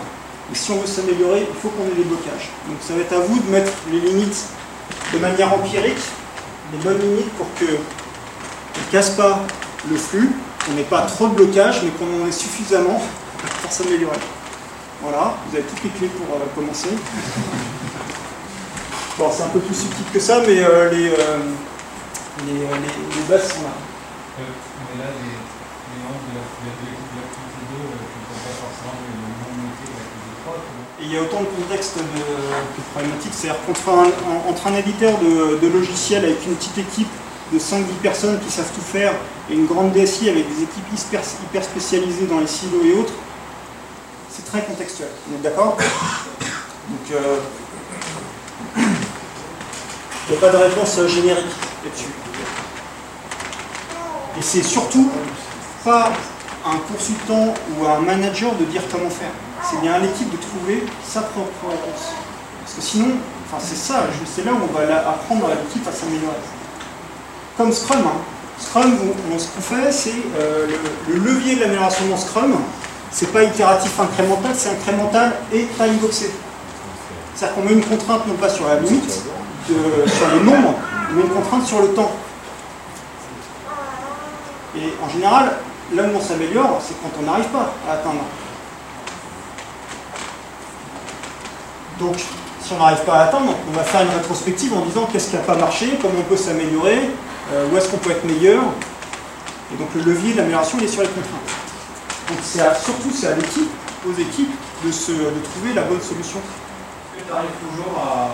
[0.50, 2.50] Mais si on veut s'améliorer, il faut qu'on ait des blocages.
[2.68, 4.48] Donc ça va être à vous de mettre les limites
[5.14, 6.04] de manière empirique,
[6.74, 9.40] les bonnes limites pour que ne casse pas
[9.90, 10.30] le flux,
[10.66, 13.02] qu'on n'ait pas trop de blocage, mais qu'on en ait suffisamment
[13.62, 14.20] pour s'améliorer.
[15.02, 16.90] Voilà, vous avez toutes les clés pour euh, commencer.
[19.18, 21.42] Bon, c'est un peu plus subtil que ça, mais euh, les, euh,
[22.46, 23.74] les, les- les bases sont là.
[24.38, 28.18] Mais là, les, membres de la- de la- de l'équipe de l'activité 2 euh, qui
[28.22, 31.22] ne sont pas forcément le même métier que l'activité 3, comment Et il y a
[31.26, 32.06] autant de contextes de-
[32.72, 33.34] que de problématiques.
[33.36, 37.12] C'est-à-dire qu'entre un, en- entre un éditeur de, de logiciels avec une petite équipe
[37.52, 39.14] de 5-10 personnes qui savent tout faire
[39.50, 43.14] et une grande DSI avec des équipes hyper, hyper spécialisées dans les silos et autres,
[44.34, 45.10] c'est très contextuel.
[45.28, 47.38] Vous êtes d'accord Donc, euh,
[48.78, 51.46] il n'y a pas de réponse générique
[51.84, 52.12] là-dessus.
[54.38, 55.12] Et c'est surtout
[55.84, 56.12] pas
[56.66, 59.32] un consultant ou un manager de dire comment faire.
[59.70, 62.10] C'est bien à l'équipe de trouver sa propre réponse.
[62.64, 63.16] Parce que sinon,
[63.48, 66.36] enfin c'est ça, c'est là où on va apprendre à l'équipe à s'améliorer.
[67.58, 68.00] Comme Scrum.
[68.06, 68.18] hein.
[68.60, 70.68] Scrum, on- on- ce qu'on fait, c'est euh,
[71.10, 72.56] le, le levier de l'amélioration dans Scrum,
[73.12, 76.32] c'est pas itératif incrémental, c'est incrémental et time boxé.
[77.36, 79.22] C'est-à-dire qu'on met une contrainte non pas sur la limite,
[79.70, 80.76] de- sur les nombres,
[81.14, 82.12] mais une contrainte sur le temps.
[84.78, 85.52] Et en général,
[85.94, 88.22] là où on s'améliore, c'est quand on n'arrive pas à atteindre.
[92.00, 95.30] Donc, si on n'arrive pas à atteindre, on va faire une rétrospective en disant qu'est-ce
[95.30, 97.10] qui n'a pas marché, comment on peut s'améliorer,
[97.54, 98.64] euh, où est-ce qu'on peut être meilleur.
[99.74, 101.61] Et donc le levier de l'amélioration, il est sur les contraintes.
[102.32, 103.70] Donc c'est surtout c'est à l'équipe,
[104.08, 104.56] aux équipes,
[104.86, 106.40] de, se, de trouver la bonne solution.
[106.40, 108.32] Est-ce que tu arrives toujours à,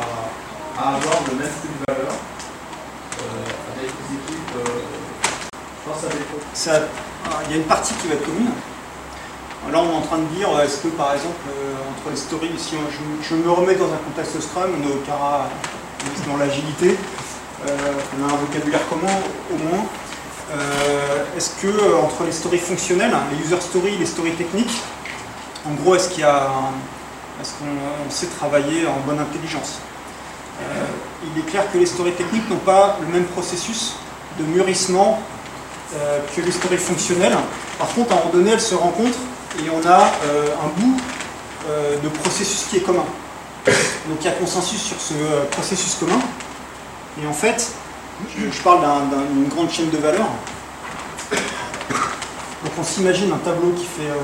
[0.80, 4.70] à avoir le même flux de valeur euh, avec les équipes euh,
[5.52, 6.82] Je pense à des pro- Ça-
[7.46, 8.52] il y a une partie qui va être commune.
[9.72, 12.54] Là, on est en train de dire, est-ce que par exemple, euh, entre les stories,
[12.58, 15.50] si on- je, je me remets dans un contexte Scrum, on est au Cara,
[16.06, 16.96] on est dans l'agilité,
[17.66, 19.12] on a un vocabulaire commun
[19.52, 19.84] au moins.
[20.50, 24.82] Euh, est-ce que euh, entre les stories fonctionnelles, hein, les user stories, les stories techniques,
[25.66, 26.50] en gros, est-ce qu'il y a,
[27.42, 29.80] est-ce qu'on on sait travailler en bonne intelligence?
[30.62, 30.86] Euh,
[31.36, 33.96] Il est clair que les stories techniques n'ont pas le même processus
[34.40, 35.22] de mûrissement
[35.96, 37.36] euh, que les stories fonctionnelles.
[37.78, 39.20] Par contre, moment donné, elles se rencontrent
[39.60, 40.98] et on a euh, un bout
[41.70, 43.06] euh, de processus qui est commun.
[43.66, 46.20] Donc il y a consensus sur ce euh, processus commun.
[47.22, 47.74] Et en fait,
[48.38, 50.28] je, parle d'un- d'un- d'une grande chaîne de valeur.
[52.64, 54.16] Donc on s'imagine un tableau qui fait euh,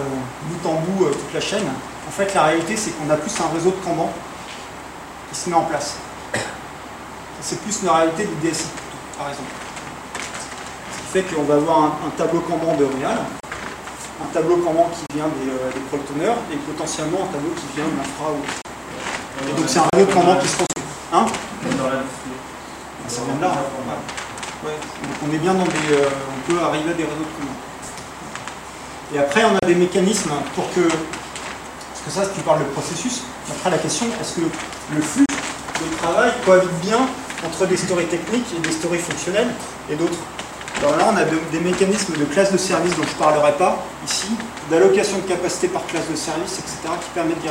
[0.50, 1.66] bout en bout euh, toute la chaîne.
[2.08, 4.12] En fait, la réalité, c'est qu'on a plus un réseau de Kanban
[5.32, 5.96] qui se met en place.
[7.42, 8.66] C'est plus une réalité du DSI,
[9.18, 9.50] par exemple.
[10.94, 13.18] Ce qui fait qu'on va avoir un, tableau Kanban de Real,
[14.22, 15.72] un tableau Kanban qui vient des, euh,
[16.52, 18.32] et potentiellement un tableau qui vient de l'infra.
[19.48, 20.84] Et donc c'est un réseau de Kanban qui se construit.
[21.14, 21.26] Hein?
[23.42, 23.52] Là.
[23.52, 24.70] hein.
[25.28, 25.94] On est bien dans des.
[25.94, 26.08] euh,
[26.48, 27.58] on peut arriver à des réseaux de communs.
[29.14, 30.82] Et après, on a des mécanismes pour que.
[30.88, 33.22] Parce que ça, tu parles de processus.
[33.52, 34.42] Après, la question, est-ce que
[34.96, 37.00] le flux de travail cohabite bien
[37.46, 39.50] entre des stories techniques et des stories fonctionnelles
[39.90, 40.20] et d'autres?
[40.82, 43.54] Alors là, on a de- des mécanismes de classe de service dont je ne parlerai
[43.54, 44.28] pas ici,
[44.70, 47.48] d'allocation de capacité par classe de service, etc., qui permettent d'y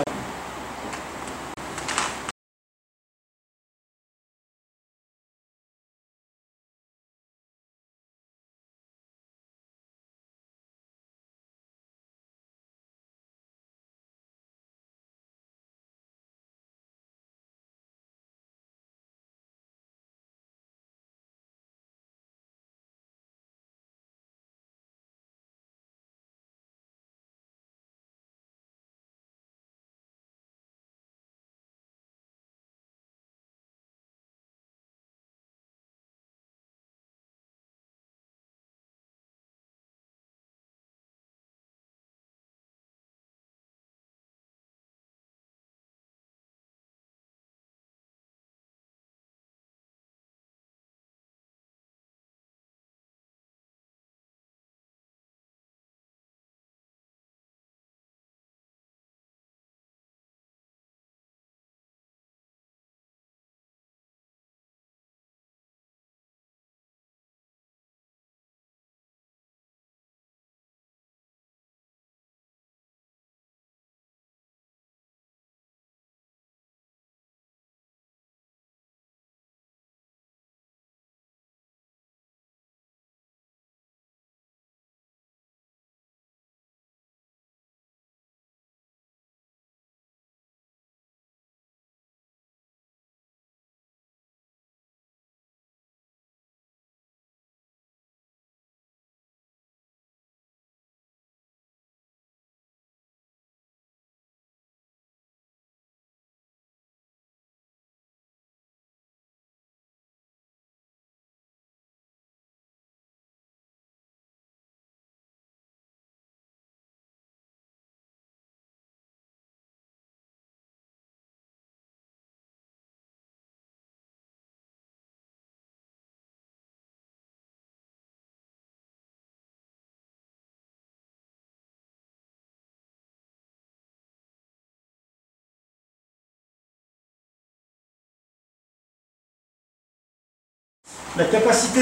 [141.16, 141.80] La capacité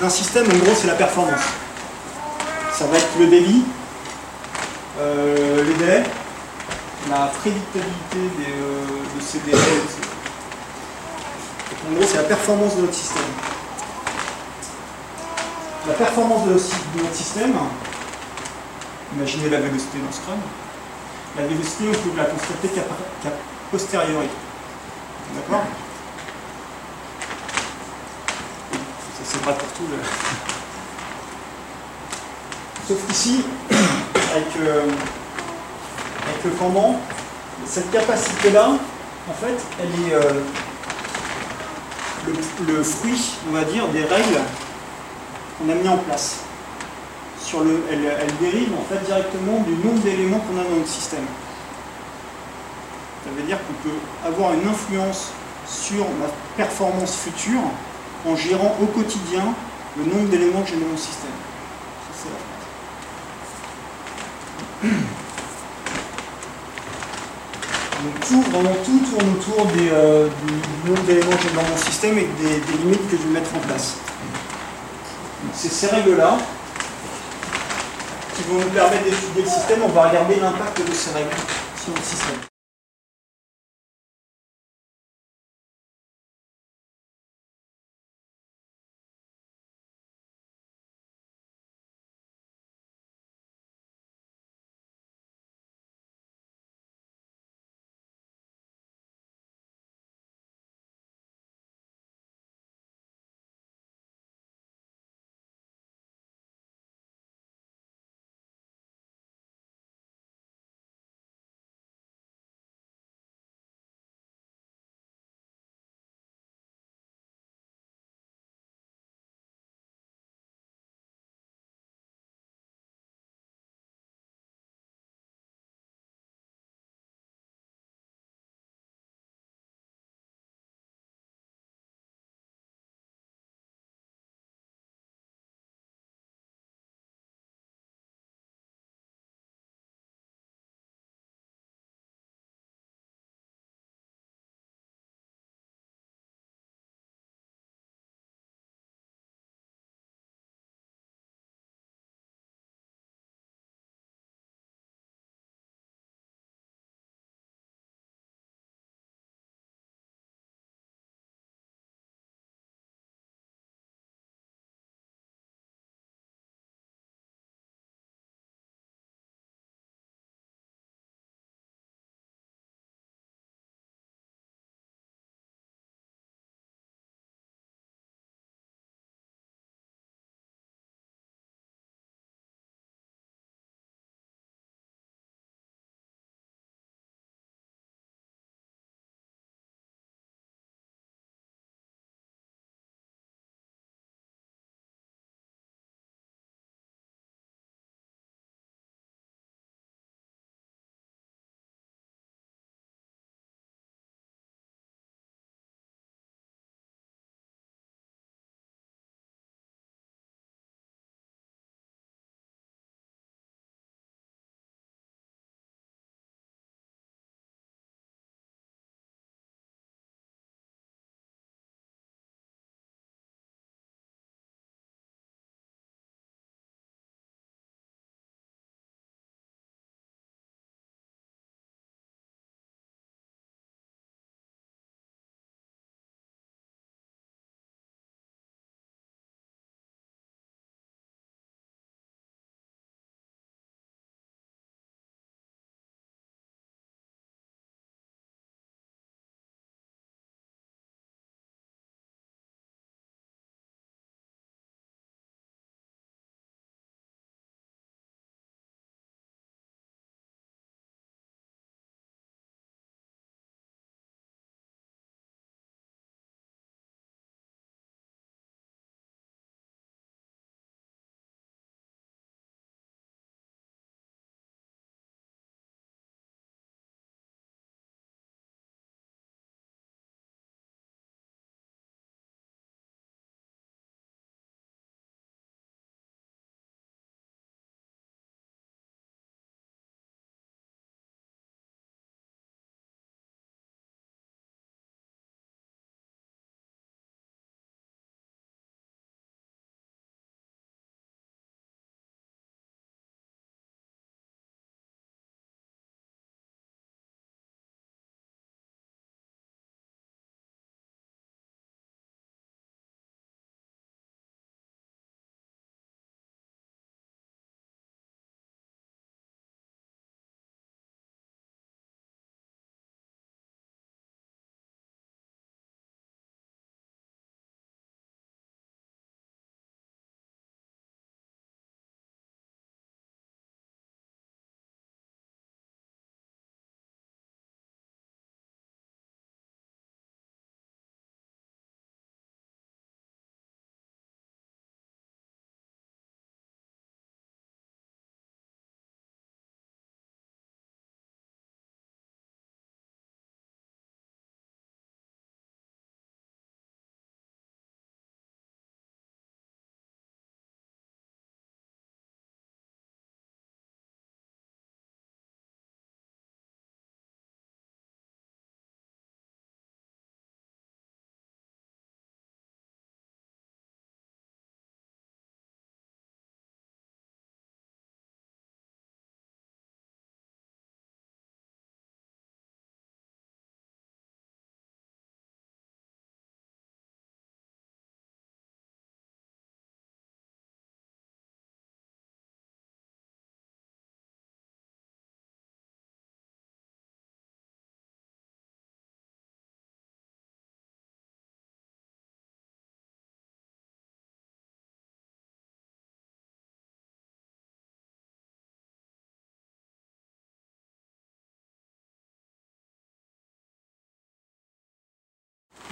[0.00, 1.40] d'un système, en gros, c'est la performance.
[2.72, 3.62] Ça va être le débit,
[4.98, 6.02] euh, les délais,
[7.08, 9.58] la prédictabilité euh, de ces délais.
[11.88, 13.22] En gros, c'est la performance de notre système.
[15.86, 17.54] La performance de notre, système,
[19.16, 20.38] imaginez la vélocité dans Scrum,
[21.36, 23.30] la vélocité, on peut la constater qu'à
[23.70, 24.28] posteriori.
[25.34, 25.64] D'accord
[29.18, 29.84] Ça c'est vrai pour tout.
[29.90, 29.96] Le...
[32.88, 36.96] Sauf qu'ici, avec, euh, avec le pendant,
[37.66, 38.72] cette capacité-là,
[39.28, 40.42] en fait, elle est euh,
[42.26, 42.32] le,
[42.74, 44.40] le fruit, on va dire, des règles
[45.58, 46.40] qu'on a mis en place.
[47.40, 50.88] Sur le, elle, elle dérive en fait directement du nombre d'éléments qu'on a dans notre
[50.88, 51.24] système.
[53.24, 55.30] Ça veut dire qu'on peut avoir une influence
[55.66, 56.26] sur ma
[56.56, 57.62] performance future
[58.26, 59.54] en gérant au quotidien
[59.96, 61.30] le nombre d'éléments que j'ai dans mon système.
[62.14, 62.52] C'est la.
[68.02, 72.18] Donc tout, vraiment tout tourne autour euh, du, nombre d'éléments que j'ai dans mon système
[72.18, 73.96] et des, limites que je vais mettre en place.
[75.54, 76.36] C'est ces règles-là
[78.34, 79.82] qui vont nous permettre d'étudier le système.
[79.84, 81.30] On va regarder l'impact de ces règles
[81.76, 82.51] sur le système.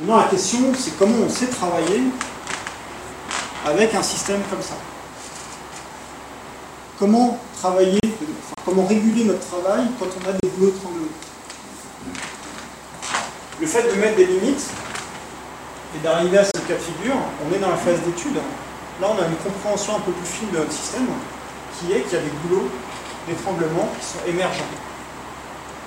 [0.00, 2.04] Maintenant, la question, c'est comment on sait travailler
[3.66, 4.72] avec un système comme ça.
[6.98, 8.00] Comment travailler,
[8.64, 11.06] comment réguler notre travail quand on a des boulots tremblements.
[13.60, 14.70] Le fait de mettre des limites
[15.94, 18.36] et d'arriver à ce cas de figure, on est dans la phase d'étude.
[19.02, 21.08] Là, on a une compréhension un peu plus fine de notre système,
[21.78, 22.70] qui est qu'il y a des boulots,
[23.28, 24.64] des tremblements qui sont émergents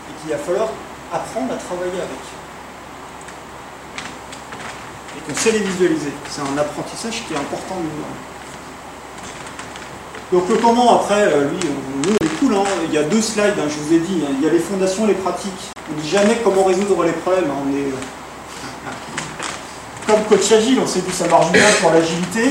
[0.08, 0.70] et qu'il va falloir
[1.12, 2.43] apprendre à travailler avec
[5.18, 6.12] et qu'on sait les visualiser.
[6.30, 8.04] C'est un apprentissage qui est important de nous.
[10.32, 12.64] Donc le comment après, euh, lui, on, nous est cool, hein.
[12.88, 14.32] il y a deux slides, hein, je vous ai dit, hein.
[14.40, 15.72] il y a les fondations, les pratiques.
[15.92, 17.64] On ne dit jamais comment résoudre les problèmes, hein.
[17.64, 17.96] on est euh,
[20.08, 22.50] comme coach agile, on sait que ça marche bien pour l'agilité,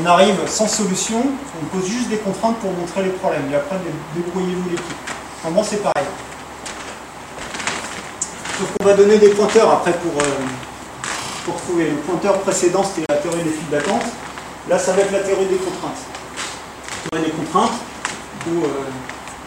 [0.00, 1.22] on arrive sans solution,
[1.60, 3.76] on pose juste des contraintes pour montrer les problèmes, et après
[4.14, 4.96] débrouillez-vous l'équipe.
[5.42, 6.06] Comment c'est pareil.
[8.58, 10.26] Sauf qu'on va donner des pointeurs après pour, euh,
[11.44, 11.90] pour trouver.
[11.90, 14.02] Le pointeur précédent, c'était la théorie des files d'attente.
[14.68, 16.02] Là, ça va être la théorie des contraintes.
[17.04, 17.78] La théorie des contraintes,
[18.48, 18.66] euh,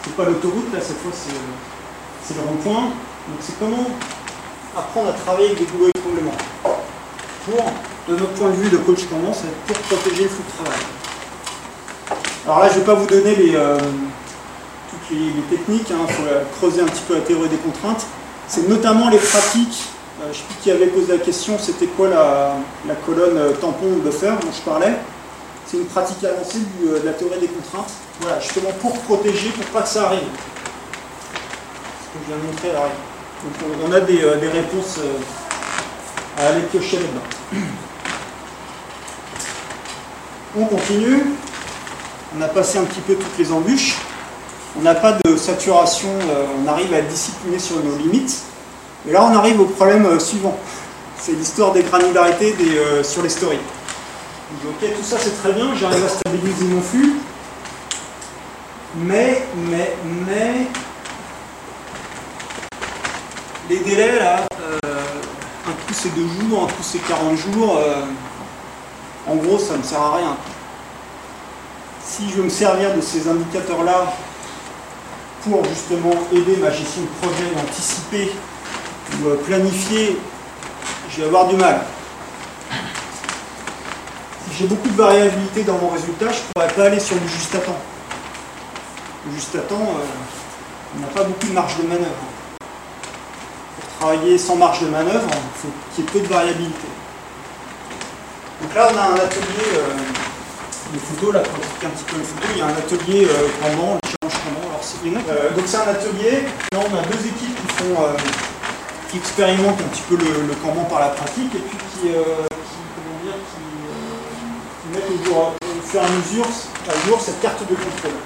[0.04, 2.82] c'est pas l'autoroute, là, cette fois, c'est euh, le rond-point.
[2.82, 3.90] Donc, c'est comment
[4.76, 6.34] apprendre à travailler avec des boulots étranglement.
[7.44, 7.64] Pour,
[8.08, 10.80] de notre point de vue de coach tendance, pour protéger le flux de travail.
[12.44, 16.06] Alors là, je ne vais pas vous donner les, euh, toutes les, techniques, il hein,
[16.08, 16.22] faut
[16.58, 18.06] creuser un petit peu la théorie des contraintes.
[18.46, 19.88] C'est notamment les pratiques
[20.20, 23.86] je ne sais plus qui avait posé la question, c'était quoi la, colonne euh, tampon
[23.86, 24.94] ou buffer dont je parlais.
[25.66, 27.92] C'est une pratique avancée euh, de la théorie des contraintes.
[28.20, 30.20] Voilà, justement pour protéger, pour pas que ça arrive.
[32.02, 32.88] Ce que je viens de montrer à
[33.44, 33.54] Donc
[33.86, 34.98] on a des, réponses
[36.36, 37.66] à aller piocher là-dedans.
[40.58, 41.26] On continue.
[42.36, 43.94] On a passé un petit peu toutes les embûches.
[44.78, 46.10] On n'a pas de saturation,
[46.62, 48.42] on arrive à être discipliné sur nos limites.
[49.06, 50.58] Et là, on arrive au problème euh, suivant.
[51.16, 53.60] C'est l'histoire des granularités euh, sur les stories.
[54.64, 57.14] ok, tout ça c'est très bien, j'arrive à stabiliser mon flux.
[58.96, 59.96] Mais, mais,
[60.26, 60.66] mais,
[63.68, 64.78] les délais là, euh,
[65.66, 67.80] un coup c'est deux jours, un coup c'est 40 jours,
[69.26, 70.36] en gros ça ne sert à rien.
[72.02, 74.14] Si je veux me servir de ces indicateurs là
[75.42, 78.32] pour justement aider ma gestion de projet, d'anticiper
[79.14, 80.18] ou planifier,
[81.10, 81.80] je vais avoir du mal.
[84.44, 87.28] Si j'ai beaucoup de variabilité dans mon résultat, je ne pourrais pas aller sur du
[87.28, 87.78] juste à temps.
[89.26, 92.24] Le juste à temps, euh, on n'a pas beaucoup de marge de manœuvre.
[93.80, 96.88] Pour travailler sans marge de manœuvre, il faut qu'il y ait peu de variabilité.
[98.62, 102.16] Donc là, on a un atelier euh, de photo, là, pour expliquer un petit peu
[102.18, 104.68] les photos, il y a un atelier euh, pendant, le challenge pendant.
[104.68, 106.42] Alors, donc c'est un atelier,
[106.72, 107.94] là on a deux équipes qui font
[109.08, 110.54] qui expérimente un petit peu le, le
[110.88, 112.44] par la pratique et puis qui, euh,
[112.94, 116.46] comment dire, qui, euh, met au, jour, au fur et à mesure
[116.88, 118.18] à jour cette carte de contrôle.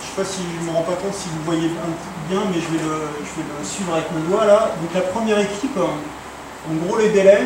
[0.00, 1.70] Je ne sais pas si je ne me rends pas compte si vous voyez
[2.28, 4.70] bien, mais je vais, le, suivre avec mon doigt là.
[4.80, 7.42] Donc la première équipe, en gros les délais,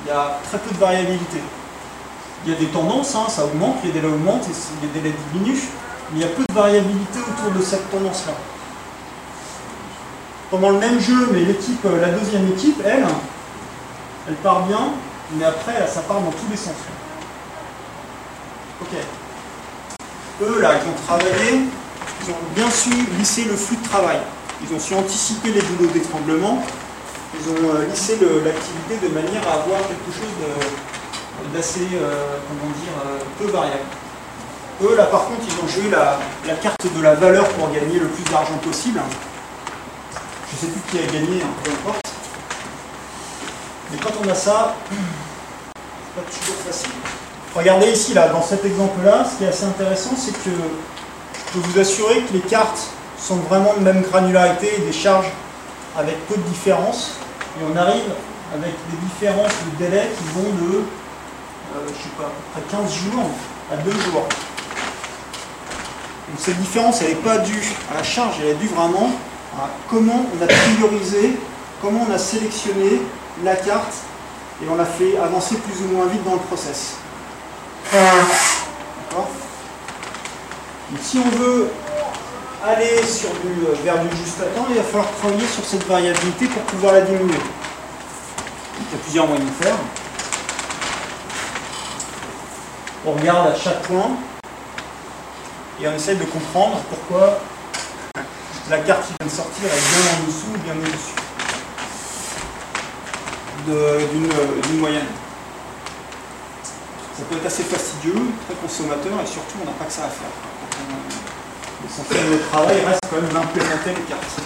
[0.00, 1.38] il y a très peu de variabilité.
[2.44, 5.62] Il y a des tendances, hein, ça augmente, les délais augmentent et les délais diminuent,
[6.12, 8.34] mais il y a peu de variabilité autour de cette tendance-là
[10.50, 13.04] pendant le même jeu, mais l'équipe, euh, la deuxième équipe, elle,
[14.28, 14.92] elle part bien,
[15.32, 16.74] mais après, ça part dans tous les sens.
[18.80, 18.96] Ok.
[20.42, 21.60] Eux, là, ils ont travaillé,
[22.22, 24.18] ils ont bien su lisser le flux de travail.
[24.62, 26.64] Ils ont su anticiper les boulots d'étranglement.
[27.38, 32.92] Ils ont euh, lissé l'activité de manière à avoir quelque chose d'assez, euh, comment dire,
[33.38, 33.84] peu variable.
[34.82, 37.98] Eux, là, par contre, ils ont joué la, la carte de la valeur pour gagner
[37.98, 39.00] le plus d'argent possible.
[40.64, 42.08] Sais plus qui a gagné, peu importe.
[43.90, 46.90] Mais quand on a ça, c'est pas toujours facile.
[47.54, 51.58] Regardez ici, là, dans cet exemple-là, ce qui est assez intéressant, c'est que je peux
[51.58, 52.80] vous assurer que les cartes
[53.18, 55.28] sont vraiment de même granularité et des charges
[55.98, 57.18] avec peu de différence.
[57.60, 58.14] Et on arrive
[58.54, 62.78] avec des différences de délai qui vont de, euh, je sais pas, à peu près
[62.78, 63.28] 15 jours
[63.70, 64.26] à 2 jours.
[66.28, 67.62] Donc cette différence, elle n'est pas due
[67.92, 69.10] à la charge, elle est due vraiment
[69.88, 71.38] comment on a priorisé,
[71.80, 73.00] comment on a sélectionné
[73.44, 73.94] la carte
[74.62, 76.96] et on l'a fait avancer plus ou moins vite dans le process.
[77.92, 79.28] D'accord?
[80.90, 81.70] Donc si on veut
[82.64, 85.86] aller sur du, euh, vers du juste à temps, il va falloir travailler sur cette
[85.86, 87.34] variabilité pour pouvoir la diminuer.
[88.78, 89.76] il y a plusieurs moyens de faire.
[93.06, 94.10] On regarde à chaque point
[95.80, 97.40] et on essaie de comprendre pourquoi
[98.70, 101.14] la carte qui vient de sortir est bien en dessous ou bien au-dessus.
[104.62, 105.06] d'une moyenne.
[107.16, 108.14] Ça peut être assez fastidieux,
[108.46, 110.28] très consommateur, et surtout, on n'a pas que ça à faire.
[111.82, 114.40] L'essentiel de notre travail reste quand même d'implémenter les cartes.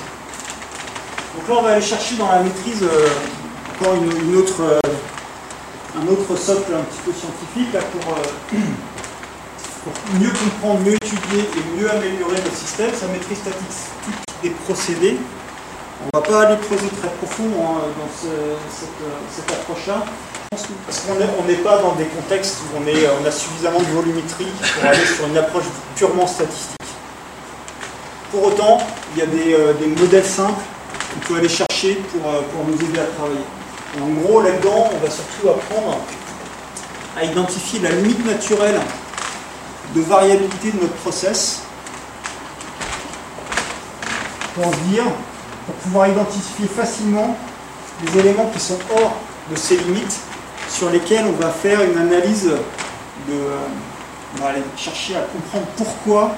[1.35, 3.09] Donc là, on va aller chercher dans la maîtrise euh,
[3.81, 4.81] encore une, autre, euh,
[5.97, 8.59] un autre socle un petit peu scientifique là, pour, euh,
[9.85, 15.17] pour, mieux comprendre, mieux étudier et mieux améliorer le système, sa maîtrise statistique des procédés.
[16.01, 18.91] On ne va pas aller creuser très profond hein, dans cette,
[19.35, 20.05] cette approche-là
[20.51, 24.89] parce qu'on n'est pas dans des contextes où on, on a suffisamment de volumétrie pour
[24.89, 25.65] aller sur une approche
[25.95, 26.77] purement statistique.
[28.31, 28.79] Pour autant,
[29.15, 30.63] il y a des, euh, modèles simples
[31.13, 33.45] qu'on peut aller chercher euh, pour, nous aider à travailler.
[34.01, 35.99] en gros, là-dedans, on va surtout apprendre
[37.17, 38.81] à identifier la limite naturelle
[39.95, 41.63] de variabilité de notre process
[44.55, 45.05] pour dire,
[45.67, 47.37] pour pouvoir identifier facilement
[48.05, 49.17] les éléments qui sont hors
[49.51, 50.19] de ces limites
[50.69, 52.51] sur lesquels on va faire une analyse
[53.29, 53.35] de.
[54.37, 56.33] On va aller chercher à comprendre pourquoi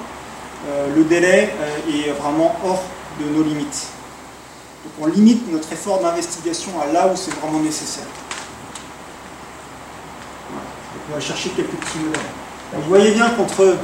[0.65, 2.81] euh, le délai euh, est vraiment hors
[3.19, 3.87] de nos limites.
[4.83, 8.05] Donc on limite notre effort d'investigation à là où c'est vraiment nécessaire.
[11.09, 12.40] on va chercher quelques petits modèles.
[12.73, 13.75] Vous voyez bien qu'entre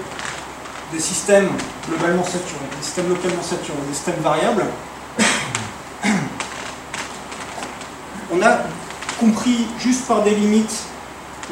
[0.94, 1.50] des systèmes
[1.88, 4.66] globalement saturés, des systèmes localement saturés, des systèmes variables,
[8.32, 8.60] on a
[9.20, 10.84] compris juste par des limites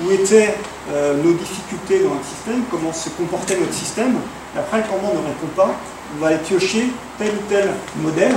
[0.04, 0.56] où étaient
[0.92, 4.16] euh, nos difficultés dans un système, comment se comportait notre système,
[4.56, 5.76] et après, quand on ne répond pas,
[6.16, 8.36] on va aller piocher tel ou tel modèle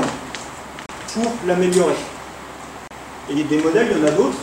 [1.12, 1.94] pour l'améliorer.
[3.30, 4.38] Et des modèles, il y en a d'autres.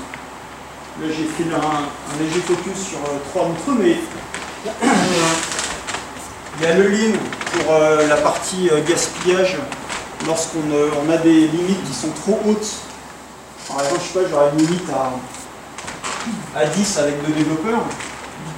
[1.02, 3.98] Là, j'ai fait un, léger focus sur euh, trois d'entre eux, mais
[6.58, 7.18] il y a le lean
[7.52, 9.58] pour euh, la partie gaspillage
[10.26, 12.86] lorsqu'on a des limites qui sont trop hautes
[13.68, 17.82] par exemple, je sais pas, j'aurais une limite à, à 10 avec deux développeurs,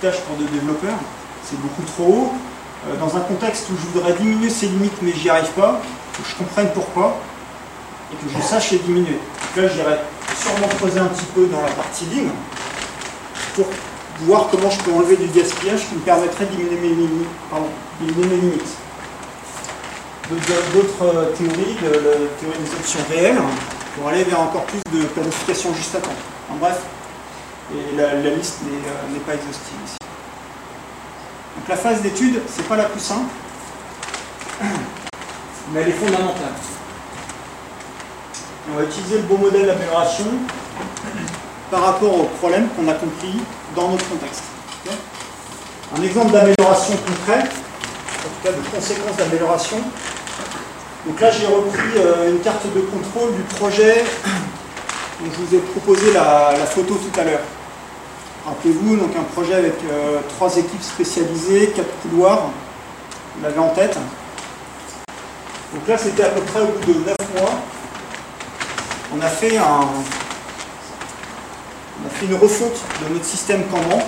[0.02, 0.98] 10 tâches pour deux développeurs,
[1.44, 2.34] c'est beaucoup trop haut.
[2.88, 5.82] Euh, dans un contexte où je voudrais diminuer ces limites mais j'y arrive pas,
[6.16, 7.18] que je comprenne pourquoi
[8.12, 9.14] et que je sache les diminuer.
[9.56, 9.98] Donc là, j'irai
[10.40, 12.30] sûrement creuser un petit peu dans la partie ligne
[13.56, 13.66] pour
[14.22, 16.90] voir comment je peux enlever du gaspillage qui me permettrait de diminuer mes
[18.38, 18.78] limites.
[20.30, 22.00] D'autres euh, théories, de, la
[22.40, 23.38] théorie des options réelles,
[23.96, 26.10] pour aller vers encore plus de planification juste à temps.
[26.52, 26.82] En bref,
[27.74, 29.98] et la, liste euh, n'est pas exhaustive ici.
[31.58, 33.30] Donc la phase d'étude, c'est pas la plus simple,
[35.72, 36.54] mais elle est fondamentale.
[38.70, 40.26] On va utiliser le beau modèle d'amélioration
[41.72, 43.40] par rapport aux problèmes qu'on a compris
[43.78, 44.44] dans notre contexte.
[45.96, 49.78] Un exemple d'amélioration concrète, en tout cas de conséquences d'amélioration,
[51.06, 54.04] donc là, j'ai repris euh, une carte de contrôle du projet
[55.22, 57.40] dont je vous ai proposé la, photo tout à l'heure.
[58.46, 62.50] Rappelez-vous, donc un projet avec euh, trois équipes spécialisées, quatre couloirs,
[63.36, 63.98] vous l'avez en tête.
[65.74, 67.54] Donc là, c'était à peu près au bout de 9 mois.
[69.16, 69.88] On a fait un,
[72.02, 74.04] on a fait une refonte de notre système Kanban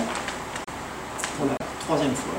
[1.36, 2.34] pour la troisième fois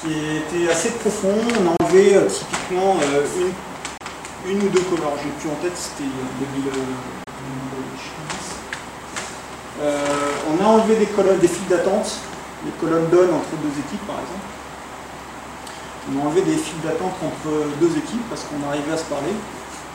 [0.00, 1.34] qui était assez profond.
[1.60, 3.26] On a enlevé euh, typiquement euh,
[4.46, 5.12] une, une, ou deux couleurs.
[5.22, 6.70] J'ai plus en tête, c'était 2010.
[9.82, 9.98] Euh,
[10.48, 12.10] on a enlevé des colonnes, des files d'attente,
[12.64, 14.48] les colonnes donne entre deux équipes par exemple.
[16.08, 19.32] On a enlevé des files d'attente entre deux équipes parce qu'on arrivait à se parler,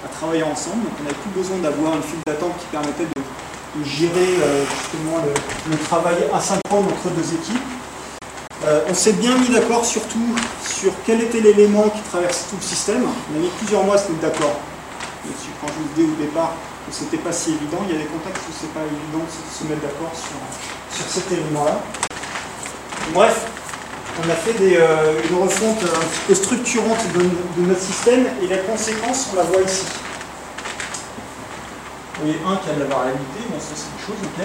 [0.05, 0.83] à travailler ensemble.
[0.83, 3.21] Donc on n'avait plus besoin d'avoir une file d'attente qui permettait de,
[3.85, 4.35] gérer
[4.81, 7.71] justement le, travail asynchrone entre deux équipes.
[8.63, 12.61] Euh, on s'est bien mis d'accord surtout sur quel était l'élément qui traverse tout le
[12.61, 13.03] système.
[13.03, 14.59] On a mis plusieurs mois à se mettre d'accord.
[15.59, 16.53] Quand je vous disais au départ
[16.87, 19.31] que c'était pas si évident, il y a des contextes où c'est pas évident de
[19.31, 21.79] se mettre d'accord sur, cet élément-là.
[23.13, 23.47] Bref,
[24.23, 28.57] on a fait euh, une refonte un petit peu structurante de, notre système et la
[28.57, 29.85] conséquence, on la voit ici.
[32.15, 34.39] Vous voyez un qui a de la variabilité, bon ça c'est une chose, ok.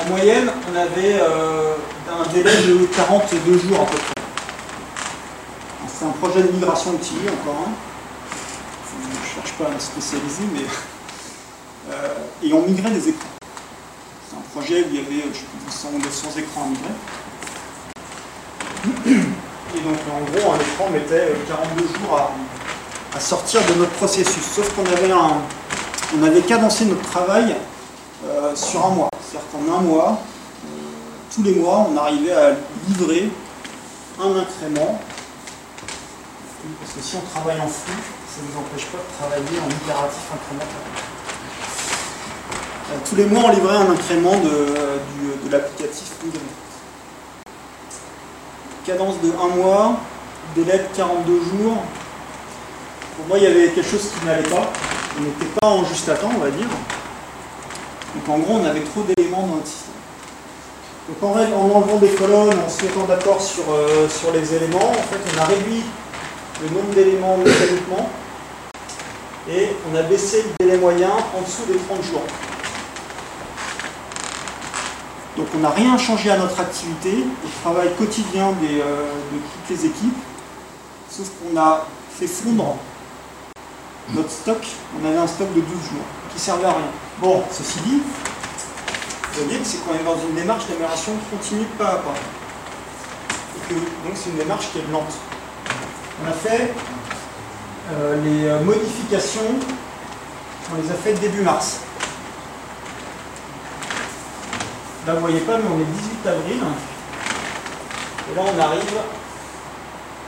[0.00, 1.74] En moyenne, on avait euh,
[2.10, 4.22] un délai de 42 jours à peu près.
[5.86, 7.68] C'est un projet de migration utile encore.
[8.88, 10.64] Je ne cherche pas à me spécialiser, mais.
[11.90, 13.28] Euh, et on migrait des écrans.
[14.30, 16.94] C'est un projet où il y avait, je sais 100 ou 200 écrans à migrer.
[19.84, 22.20] Donc, en gros, un écran mettait 42 jours
[23.14, 24.42] à, sortir de notre processus.
[24.42, 27.56] Sauf qu'on avait, on avait cadencé notre travail
[28.24, 29.08] euh, sur un mois.
[29.20, 30.18] C'est-à-dire qu'en un mois,
[30.64, 30.68] euh,
[31.34, 32.52] tous les mois, on arrivait à
[32.88, 33.30] livrer
[34.20, 35.00] un incrément.
[36.80, 37.92] Parce que si on travaille en flux,
[38.28, 40.82] ça ne vous empêche pas de travailler en itératif incrémental.
[42.92, 44.98] Euh, Tous les mois, on livrait un incrément de, euh,
[45.44, 46.12] de l'applicatif.
[48.84, 50.00] Cadence de 1 mois,
[50.56, 51.76] délai de 42 jours.
[53.16, 54.72] Pour moi, il y avait quelque chose qui n'allait pas.
[55.18, 56.66] On n'était pas en juste à temps, on va dire.
[58.14, 59.92] Donc en gros, on avait trop d'éléments dans notre système.
[61.08, 64.92] Donc en, enlevant des colonnes, en se mettant d'accord sur, euh, sur les éléments, en
[64.94, 65.82] fait, on a réduit
[66.62, 68.08] le nombre d'éléments mécaniquement
[69.48, 72.22] et on a baissé le délai moyen en dessous des 30 jours.
[75.36, 79.86] Donc on n'a rien changé à notre activité, au travail quotidien euh, de toutes les
[79.86, 80.18] équipes,
[81.08, 82.76] sauf qu'on a fait fondre
[84.10, 84.66] notre stock.
[85.00, 86.04] On avait un stock de 12 jours
[86.34, 86.90] qui servait à rien.
[87.18, 88.02] Bon, ceci dit,
[89.34, 92.14] vous voyez c'est quand même dans une démarche d'amélioration continue pas à pas.
[93.56, 95.14] Et que, donc c'est une démarche qui est lente.
[96.22, 96.74] On a fait
[97.92, 99.40] euh, les euh, modifications,
[100.70, 101.80] on les a faites début mars.
[105.06, 106.60] Là, vous voyez pas, mais on est le 18 avril.
[108.30, 108.94] Et là, on arrive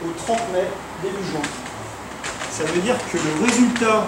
[0.05, 0.65] au 30 mai,
[1.01, 1.41] début juin.
[2.51, 4.07] Ça veut dire que le résultat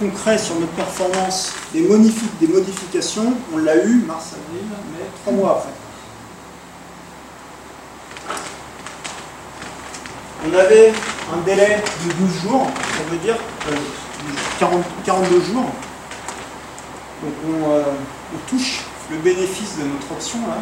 [0.00, 5.32] concret sur notre performance des, modifi- des modifications, on l'a eu mars, avril, mais trois
[5.32, 5.70] mois après.
[10.46, 10.92] On avait
[11.32, 12.66] un délai de 12 jours,
[12.98, 13.36] ça veut dire
[13.70, 13.74] euh,
[14.58, 15.70] 40 42 jours.
[17.22, 17.82] Donc on, euh,
[18.34, 18.80] on touche
[19.10, 20.56] le bénéfice de notre option là,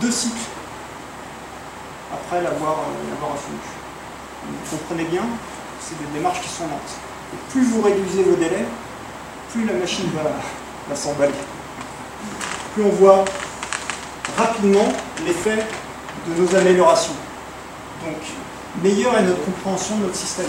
[0.00, 0.36] deux cycles
[2.12, 3.58] après l'avoir euh, affondu.
[4.46, 5.22] Vous comprenez bien,
[5.80, 6.96] c'est des démarches qui sont lentes.
[7.32, 8.64] Et plus vous réduisez vos délais,
[9.52, 10.30] plus la machine va,
[10.88, 11.32] va s'emballer.
[12.74, 13.24] Plus on voit
[14.36, 14.88] rapidement
[15.26, 15.66] l'effet
[16.28, 17.14] de nos améliorations.
[18.04, 18.16] Donc,
[18.82, 20.46] meilleure est notre compréhension de notre système.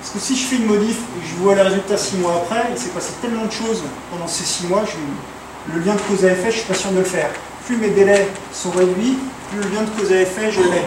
[0.00, 2.36] Parce que si je fais une modif et que je vois les résultats six mois
[2.36, 6.00] après, il s'est passé tellement de choses pendant ces six mois, je- le lien de
[6.00, 7.28] cause à effet, je ne suis pas sûr de le faire.
[7.66, 9.18] Plus mes délais sont réduits,
[9.50, 10.84] plus le lien de cause à effet, je l'ai.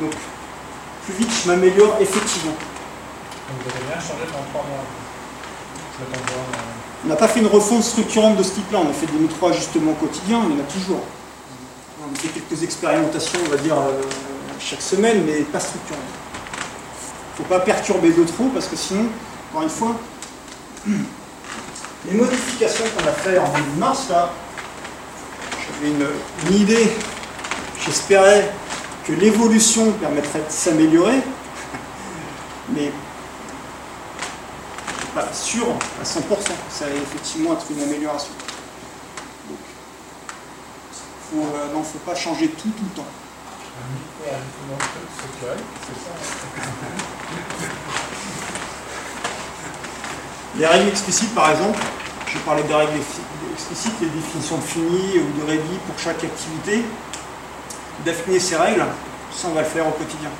[0.00, 0.12] Donc,
[1.04, 2.52] plus vite je m'améliore effectivement.
[2.52, 4.84] Donc vous avez changé pendant trois mois.
[6.00, 6.04] Euh,
[7.04, 9.92] On n'a pas fait une refonte structurante de ce type-là, on a fait des micro-ajustements
[9.92, 11.00] quotidiens, il y en a toujours.
[12.02, 14.02] On a fait quelques expérimentations, on va dire, euh,
[14.58, 16.00] chaque semaine, mais pas structurantes.
[17.36, 19.06] Il ne faut pas perturber de trop, parce que sinon,
[19.50, 19.96] encore une fois,
[20.86, 24.30] les modifications qu'on a fait en début mars, là,
[25.66, 26.06] j'avais une,
[26.48, 26.92] une idée,
[27.84, 28.52] j'espérais
[29.04, 31.16] que l'évolution permettrait de s'améliorer,
[32.68, 32.92] mais
[35.12, 35.66] pas sûr
[36.00, 36.20] à 100%.
[36.70, 38.32] Ça va effectivement être une amélioration.
[39.48, 39.58] Donc,
[41.30, 43.06] faut, euh, non, faut pas changer tout tout le temps.
[50.56, 51.78] Les règles explicites, par exemple,
[52.28, 52.92] je parlais des règles
[53.52, 56.84] explicites, les définitions de fini ou de ready pour chaque activité.
[58.04, 58.84] D'affiner ces règles,
[59.32, 60.30] ça on va le faire au quotidien.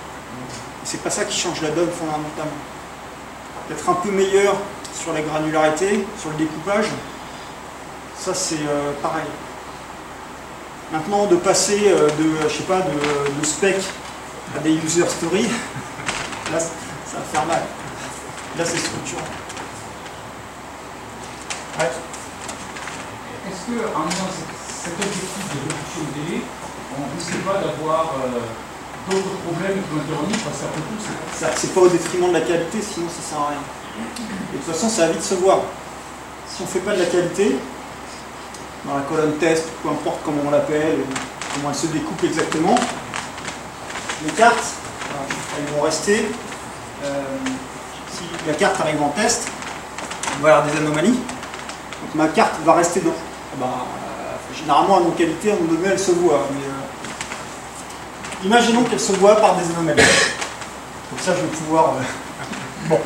[0.85, 2.53] C'est pas ça qui change la donne fondamentalement.
[3.69, 4.55] D'être un peu meilleur
[4.95, 6.87] sur la granularité, sur le découpage,
[8.19, 9.25] ça c'est euh, pareil.
[10.93, 13.77] Maintenant, de passer euh, de, je sais pas, de, de spec
[14.57, 15.49] à des user stories,
[16.53, 16.59] là
[17.15, 17.63] va faire mal.
[18.59, 19.29] Là c'est structurant.
[21.79, 21.91] Ouais.
[23.51, 24.55] Est-ce qu'en ayant cet-
[24.85, 26.43] cet objectif de réduction de délai,
[26.97, 28.41] on ne risque pas d'avoir euh,
[29.11, 32.41] d'autres problèmes qui vont intervenir parce qu'après tout, c'est que pas au détriment de la
[32.43, 33.63] qualité, sinon ça sert à rien.
[34.53, 35.59] Et de toute façon, ça va vite se voir.
[36.49, 37.57] Si on fait pas de la qualité,
[38.85, 40.99] dans la colonne test, peu importe comment on l'appelle,
[41.55, 42.75] comment elle se découpe exactement,
[44.25, 44.75] les cartes,
[45.11, 45.27] voilà,
[45.59, 46.29] elles vont rester.
[47.05, 47.23] Euh,
[48.13, 49.49] si la carte arrive en test,
[50.39, 51.13] on va avoir des anomalies.
[51.13, 53.11] Donc ma carte va rester dans.
[53.11, 56.47] Ah bah, euh, généralement, à nos qualités, à un moment donné, elle se voit.
[56.53, 60.03] Mais, euh, imaginons qu'elle se voit par des anomalies.
[61.11, 61.95] Comme ça, je vais pouvoir.
[62.87, 63.01] Bon,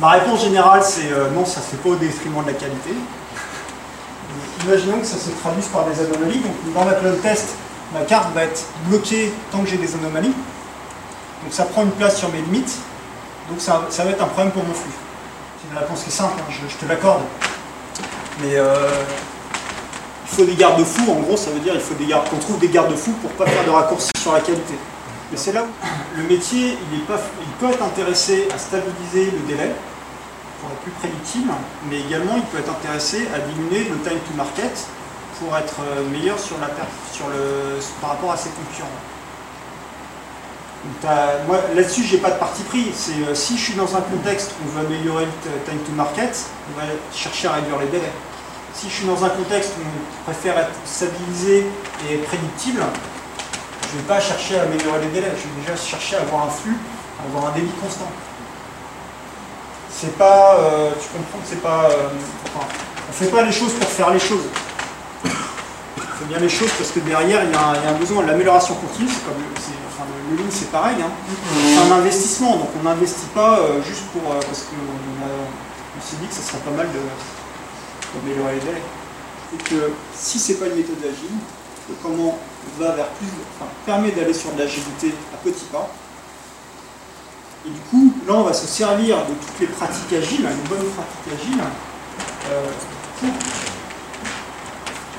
[0.00, 2.90] ma réponse générale, c'est non, ça ne se fait pas au détriment de la qualité.
[4.64, 6.38] Imaginons que ça se traduise par des anomalies.
[6.38, 7.56] Donc, dans ma clone test,
[7.92, 10.34] ma carte va être bloquée tant que j'ai des anomalies.
[11.42, 12.78] Donc, ça prend une place sur mes limites.
[13.48, 14.90] Donc, ça, va être un problème pour mon flux.
[15.60, 17.22] C'est une réponse qui est simple, hein, je, te l'accorde.
[18.42, 19.04] Mais euh,
[20.30, 21.10] il faut des garde-fous.
[21.10, 23.46] En gros, ça veut dire il faut des garde qu'on trouve des garde-fous pour pas
[23.46, 24.74] faire de raccourcis sur la qualité.
[25.30, 29.72] Mais c'est là où le métier, il, peut être intéressé à stabiliser le délai
[30.60, 31.50] pour être plus prédictible,
[31.90, 34.86] mais également il peut être intéressé à diminuer le time to market
[35.38, 36.68] pour être euh, meilleur sur la
[38.00, 38.88] par rapport à ses concurrents.
[41.46, 42.90] Moi, là-dessus, j'ai pas de parti pris.
[42.94, 45.92] C'est euh, si je suis dans un contexte où on veut améliorer le time to
[45.92, 48.12] market, on va chercher à réduire les délais.
[48.74, 51.66] Si je suis dans un contexte où on préfère être stabilisé
[52.10, 52.80] et prédictible,
[53.90, 55.32] je ne vais pas chercher à améliorer les délais.
[55.36, 56.76] Je vais déjà chercher à avoir un flux,
[57.20, 58.10] à avoir un débit constant.
[59.90, 62.08] C'est pas, euh, tu comprends que c'est pas, euh,
[62.44, 62.66] enfin,
[63.08, 64.46] on fait pas les choses pour faire les choses
[66.18, 68.26] fait bien les choses parce que derrière, il y a un, besoin.
[68.26, 69.08] L'amélioration continue,
[70.30, 70.96] le, le c'est pareil.
[71.00, 71.10] Hein.
[71.66, 74.22] C'est un investissement, donc on n'investit pas euh, juste pour.
[74.30, 76.88] Euh, parce qu'on on, s'est dit que ça serait pas mal
[78.14, 78.82] d'améliorer les délais.
[79.54, 81.38] Et que si c'est pas une méthode agile,
[82.02, 83.26] comment on va vers plus.
[83.56, 85.90] Enfin, permet d'aller sur de l'agilité à petits pas.
[87.66, 90.88] Et du coup, là, on va se servir de toutes les pratiques agiles, les bonnes
[90.90, 91.60] pratiques agiles,
[92.50, 92.66] euh,
[93.20, 93.30] pour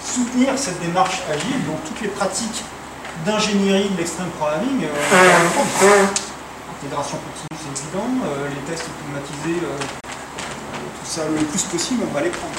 [0.02, 2.64] soutenir cette démarche agile, donc toutes les pratiques
[3.26, 6.06] d'ingénierie de l'extrême programming, euh,
[6.78, 12.14] intégration continue c'est évident, euh, les tests automatisés, euh, tout ça le plus possible, on
[12.14, 12.54] va les prendre.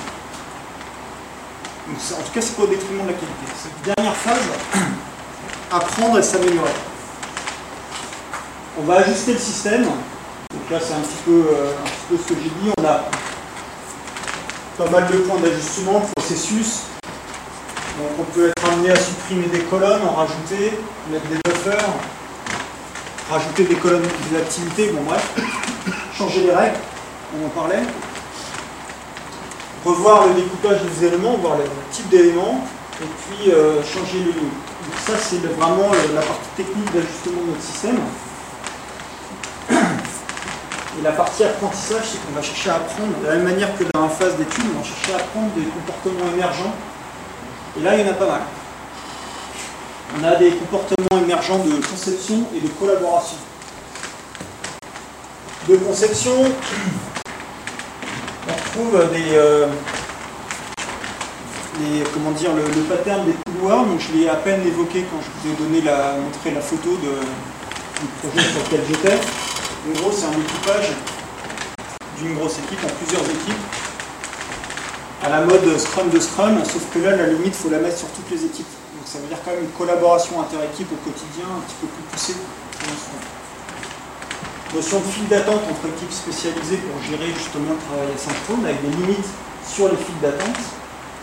[1.86, 3.46] Donc, en tout cas, c'est pas au détriment de la qualité.
[3.60, 4.42] Cette dernière phase,
[5.72, 6.70] apprendre et s'améliorer.
[8.78, 9.84] On va ajuster le système.
[9.84, 12.72] Donc là, c'est un, petit peu, un petit peu ce que j'ai dit.
[12.78, 13.04] On a
[14.78, 16.82] pas mal de points d'ajustement, processus,
[18.18, 20.78] on peut être amené à supprimer des colonnes, en rajouter,
[21.10, 21.88] mettre des buffers,
[23.30, 25.34] rajouter des colonnes des activités, bon bref,
[26.16, 26.76] changer les règles,
[27.36, 27.82] on en parlait.
[29.84, 32.64] Revoir le découpage des éléments, voir le type d'éléments,
[33.00, 34.54] et puis euh, changer les lignes.
[34.84, 37.98] Donc ça c'est vraiment la partie technique d'ajustement de notre système.
[40.98, 43.84] Et la partie apprentissage, c'est qu'on va chercher à apprendre, de la même manière que
[43.94, 46.74] dans la phase d'étude, on va chercher à apprendre des comportements émergents
[47.78, 48.40] et là, il y en a pas mal.
[50.18, 53.36] On a des comportements émergents de conception et de collaboration.
[55.68, 56.32] De conception,
[58.48, 59.66] on retrouve des, euh,
[62.12, 63.84] comment dire, le, pattern des couloirs.
[63.98, 68.06] Je l'ai à peine évoqué quand je vous ai donné la, montré la photo du
[68.20, 69.14] projet sur lequel j'étais.
[69.14, 70.90] En gros, c'est un équipage
[72.18, 73.89] d'une grosse équipe en plusieurs équipes
[75.22, 77.98] à la mode Scrum de Scrum, sauf que là, la limite, il faut la mettre
[77.98, 78.72] sur toutes les équipes.
[78.96, 82.02] Donc ça veut dire quand même une collaboration inter-équipe au quotidien un petit peu plus
[82.10, 82.36] poussée.
[84.74, 88.96] Notion de file d'attente entre équipes spécialisées pour gérer justement le travail asynchrone avec des
[88.96, 89.28] limites
[89.66, 90.62] sur les files d'attente.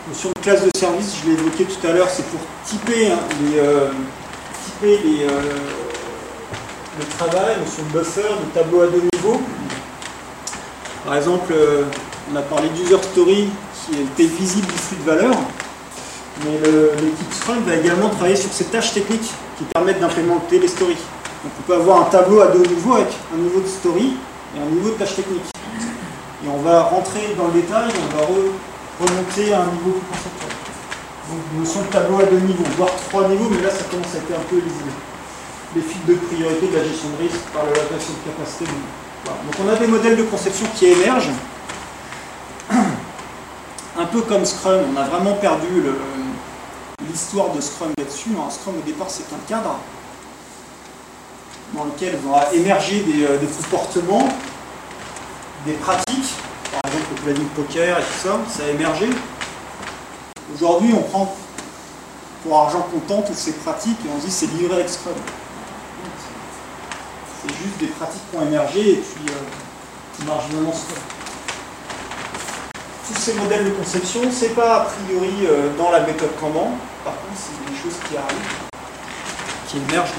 [0.10, 3.20] Notion de classe de service, je l'ai évoqué tout à l'heure, c'est pour typer, hein,
[3.42, 3.90] les, euh,
[4.66, 5.42] typer les, euh,
[7.00, 9.42] le travail, notion de buffer, de tableau à deux niveaux.
[11.06, 11.84] Par exemple, euh,
[12.32, 13.50] on a parlé d'user story
[13.88, 15.36] qui était visible du flux de valeur.
[16.44, 16.60] Mais
[17.02, 21.02] l'équipe Scrum va également travailler sur ces tâches techniques qui permettent d'implémenter les stories.
[21.44, 24.18] Donc on peut avoir un tableau à deux niveaux avec un niveau de story
[24.56, 25.46] et un niveau de tâche technique.
[26.46, 28.26] Et on va rentrer dans le détail, on va
[29.00, 30.54] remonter à un niveau plus conceptuel.
[31.30, 34.18] Donc notion de tableau à deux niveaux, voire trois niveaux, mais là ça commence à
[34.18, 34.94] être un peu lisible.
[35.76, 38.66] Les fils de priorité de la gestion de risque par l'adaptation de capacité.
[38.66, 41.34] Donc on a des modèles de conception qui émergent
[43.98, 45.84] un peu comme Scrum, on a vraiment perdu
[47.10, 48.30] l'histoire de Scrum là-dessus.
[48.38, 48.50] Hein.
[48.50, 49.80] Scrum au départ c'est un cadre
[51.74, 54.30] dans lequel vont émerger euh, des, comportements,
[55.66, 56.34] des pratiques,
[56.72, 59.10] par exemple le planning poker et tout ça, ça a émergé.
[60.54, 61.36] Aujourd'hui on prend
[62.44, 65.16] pour argent comptant toutes ces pratiques et on se dit c'est livré avec Scrum.
[67.42, 71.17] C'est juste des pratiques qui ont émergé et puis euh, marginalement Scrum
[73.08, 76.72] tous ces modèles de conception, c'est pas a priori euh, dans la méthode Kanban,
[77.06, 78.68] par contre c'est des choses qui arrivent,
[79.68, 80.12] qui émergent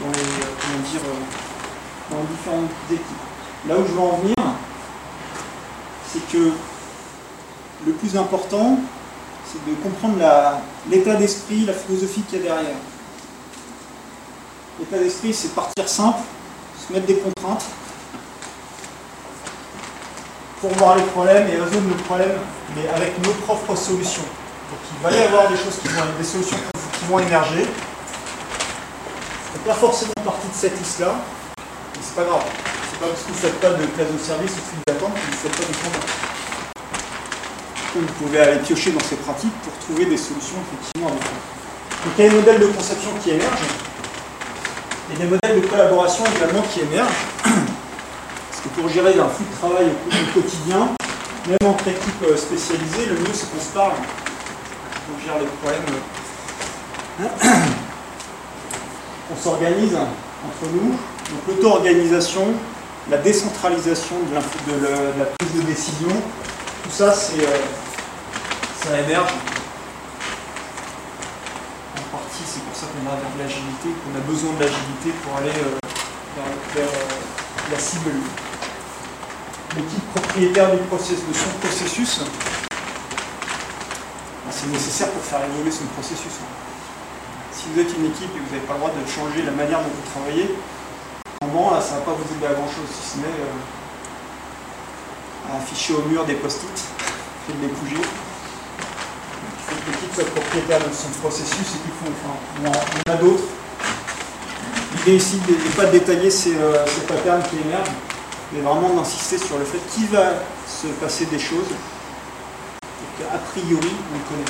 [0.00, 3.06] dans, les, euh, dire, euh, dans différentes équipes.
[3.68, 4.36] Là où je veux en venir,
[6.12, 6.52] c'est que
[7.86, 8.78] le plus important,
[9.50, 10.16] c'est de comprendre
[10.88, 12.76] l'état d'esprit, la philosophie qu'il y a derrière.
[14.78, 16.20] L'état d'esprit, c'est partir simple,
[16.86, 17.64] se mettre des contraintes,
[20.62, 22.38] pour voir les problèmes et résoudre nos problèmes,
[22.76, 24.22] mais avec nos propres solutions.
[24.70, 27.66] Donc il va y avoir des choses qui vont, des solutions qui vont émerger.
[29.52, 31.16] C'est pas forcément partie de cette liste-là,
[31.58, 32.44] mais c'est pas grave.
[32.88, 35.14] C'est pas parce que vous ne faites pas de classe de service ou de d'attente
[35.14, 36.06] que vous ne faites pas de combat.
[37.94, 42.24] Vous pouvez aller piocher dans ces pratiques pour trouver des solutions effectivement avec Donc il
[42.24, 43.68] y a des modèles de conception qui émergent
[45.12, 47.26] et des modèles de collaboration également qui émergent
[48.70, 50.88] pour gérer un flux de travail au quotidien,
[51.48, 53.92] même entre équipes euh, spécialisées, le mieux c'est qu'on se parle.
[55.12, 55.82] On gère les problèmes.
[57.20, 57.26] Euh,
[59.32, 60.90] on s'organise entre nous.
[60.90, 62.54] Donc l'auto-organisation,
[63.10, 66.10] la décentralisation de, la, prise de décision,
[66.84, 67.58] tout ça, c'est, euh,
[68.82, 69.32] ça émerge.
[71.96, 75.36] En partie, c'est pour ça qu'on a de l'agilité, qu'on a besoin de l'agilité pour
[75.38, 75.52] aller
[76.74, 76.86] vers,
[77.70, 78.10] la cible.
[79.76, 82.20] L'équipe propriétaire du de son processus,
[84.50, 86.32] c'est nécessaire pour faire évoluer son processus.
[86.42, 86.52] Hein.
[87.52, 89.78] Si vous êtes une équipe et vous n'avez pas le droit de changer la manière
[89.80, 90.54] dont vous travaillez,
[91.72, 93.52] là, ça ne va pas vous aider à grand chose, si ce n'est euh,
[95.52, 96.84] à afficher au mur des post-it
[97.48, 97.96] et de les bouger.
[97.96, 102.68] Il faut que l'équipe soit propriétaire de son processus et qu'il faut, enfin, il y
[102.68, 103.44] en a d'autres.
[104.96, 107.90] L'idée ici n'est pas de détailler ces, euh, ces patterns qui émergent,
[108.52, 110.34] mais vraiment d'insister sur le fait qu'il va
[110.66, 114.44] se passer des choses et qu'a priori on connaît.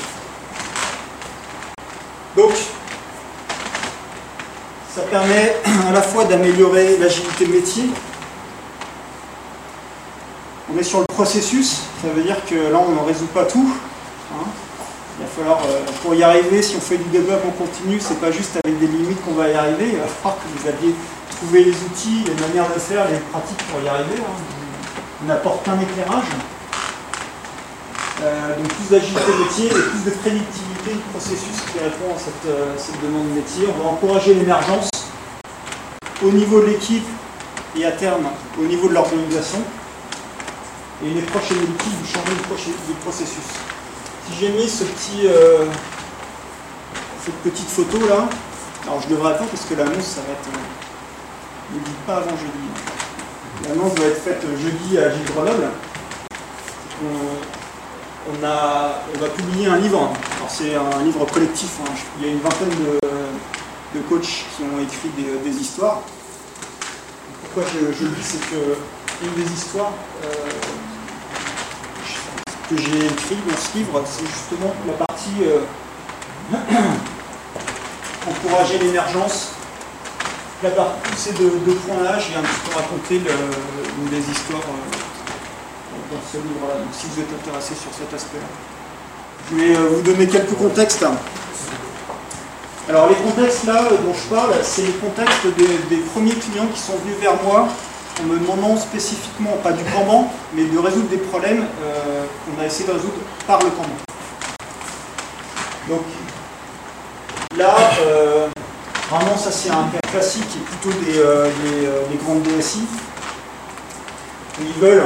[2.36, 2.52] Donc,
[4.94, 5.56] ça permet
[5.88, 7.84] à la fois d'améliorer l'agilité métier.
[10.72, 13.72] On est sur le processus, ça veut dire que là on ne résout pas tout.
[14.32, 14.46] Hein.
[15.18, 18.30] Il va falloir, euh, pour y arriver, si on fait du développement continu, c'est pas
[18.30, 20.94] juste avec des limites qu'on va y arriver, il va falloir que vous aviez
[21.52, 24.18] les outils, les manières de faire, les pratiques pour y arriver.
[24.18, 24.42] Hein.
[25.22, 26.24] On n'apporte qu'un éclairage.
[28.22, 32.46] Euh, donc plus d'agilité métier et plus de prédictivité du processus qui répond à cette,
[32.46, 33.66] euh, cette demande métier.
[33.74, 34.90] On va encourager l'émergence
[36.24, 37.06] au niveau de l'équipe
[37.76, 38.26] et à terme
[38.60, 39.58] au niveau de l'organisation.
[41.04, 43.58] Et une prochaine équipe vous changez du processus.
[44.28, 45.64] Si j'ai mis ce petit, euh,
[47.24, 48.28] cette petite photo là,
[48.86, 50.71] alors je devrais attendre parce que l'annonce ça va être.
[51.74, 53.68] Ne dit pas avant jeudi.
[53.68, 55.68] L'annonce doit être faite jeudi à Gilles Grenoble
[58.28, 60.12] on, a, on va publier un livre.
[60.48, 61.78] c'est un livre collectif.
[61.80, 61.92] Hein.
[62.18, 65.10] Il y a une vingtaine de, coachs qui ont écrit
[65.44, 66.00] des, histoires.
[67.42, 68.76] Pourquoi je, le dis, c'est que
[69.24, 69.92] une des histoires
[70.24, 70.28] euh,
[72.70, 75.60] que j'ai écrit dans ce livre, c'est justement la partie euh,
[78.28, 79.52] encourager l'émergence.
[80.62, 84.60] La partie, ces deux, points-là, j'ai un petit peu raconté une des histoires.
[84.60, 85.02] Euh,
[86.12, 88.46] dans ce livre-là, si vous êtes intéressé sur cet aspect-là.
[89.50, 91.04] Je vais euh, vous donner quelques contextes.
[92.88, 96.78] Alors les contextes là euh, dont je parle, c'est les contextes des, premiers clients qui
[96.78, 97.66] sont venus vers moi
[98.20, 101.64] en me demandant spécifiquement, pas du comment, mais de résoudre des problèmes
[102.46, 103.18] qu'on a essayé de résoudre
[103.48, 103.98] par le comment.
[105.88, 106.04] Donc
[107.56, 107.74] là,
[109.12, 111.18] vraiment ça c'est un cas classique est plutôt des,
[112.10, 112.80] des grandes DSI.
[114.60, 115.04] Ils veulent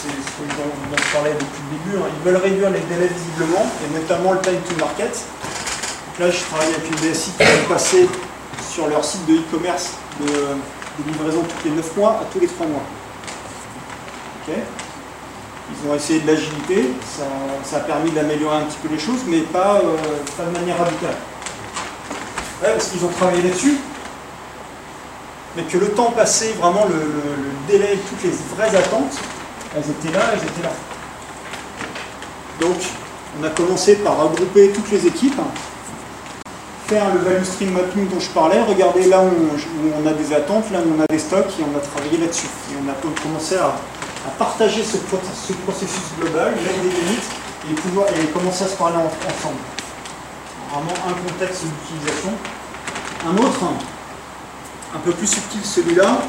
[0.00, 2.08] c'est ce dont, je parlais depuis le début, hein.
[2.08, 5.12] ils veulent réduire les délais visiblement, et notamment le time to market.
[5.12, 8.08] Donc là, je travaille avec une DSI qui va passer
[8.70, 10.26] sur leur site de e-commerce de,
[11.06, 12.82] livraison toutes les 9 mois à tous les 3 mois.
[14.48, 16.90] Ils ont essayé de l'agilité,
[17.64, 21.14] ça, a permis d'améliorer un petit peu les choses, mais pas, euh, de manière radicale.
[22.60, 23.78] Parce qu'ils ont travaillé là-dessus,
[25.56, 27.00] mais que le temps passé, vraiment le,
[27.68, 29.16] délai, toutes les vraies attentes,
[29.74, 30.72] elles étaient là, elles étaient là.
[32.60, 32.76] Donc,
[33.40, 35.40] on a commencé par regrouper toutes les équipes,
[36.86, 40.70] faire le value stream mapping dont je parlais, regarder là où on, a des attentes,
[40.72, 42.48] là où on a des stocks, et on a travaillé là-dessus.
[42.72, 43.74] Et on a commencé à,
[44.38, 47.30] partager ce, processus global, mettre des limites,
[47.70, 49.79] et, pouvoir, et commencer à se parler ensemble.
[50.70, 52.30] Vraiment un contexte d'utilisation.
[53.26, 53.60] Un autre,
[54.94, 56.20] un peu plus subtil celui-là,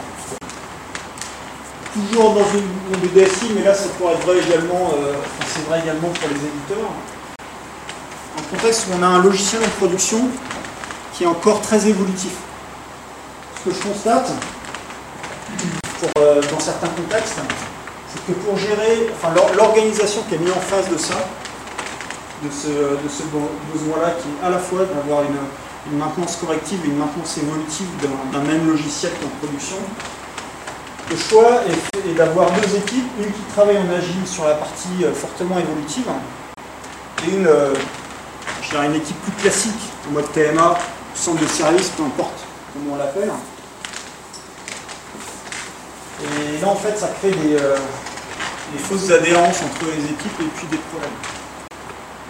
[1.94, 5.14] toujours dans une, une DSI, mais là ça pourrait être vrai également, euh,
[5.48, 6.90] c'est vrai également pour les éditeurs.
[8.38, 10.28] Un contexte où on a un logiciel en production
[11.14, 12.34] qui est encore très évolutif.
[13.60, 14.32] Ce que je constate,
[16.18, 17.40] euh, dans certains contextes,
[18.12, 21.16] c'est que pour gérer, enfin l'organisation qui est mise en face de ça,
[22.44, 26.98] de ce, de besoin-là, qui est à la fois d'avoir une, maintenance corrective et une
[26.98, 27.88] maintenance évolutive
[28.32, 29.78] d'un même logiciel qui en production,
[31.10, 35.14] le choix est, d'avoir deux équipes, une qui travaille en agile sur la partie euh,
[35.14, 36.06] fortement évolutive
[37.28, 37.74] et une, euh,
[38.86, 40.78] une équipe plus classique, en mode TMA,
[41.14, 43.32] centre de service, peu importe comment on l'appelle.
[46.24, 47.76] Et là, en fait, ça crée des, euh,
[48.78, 51.10] fausses adhérences entre les équipes et puis des problèmes.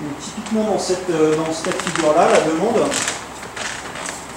[0.02, 2.90] Donc, typiquement, dans, cette, dans ce de figure-là, la demande,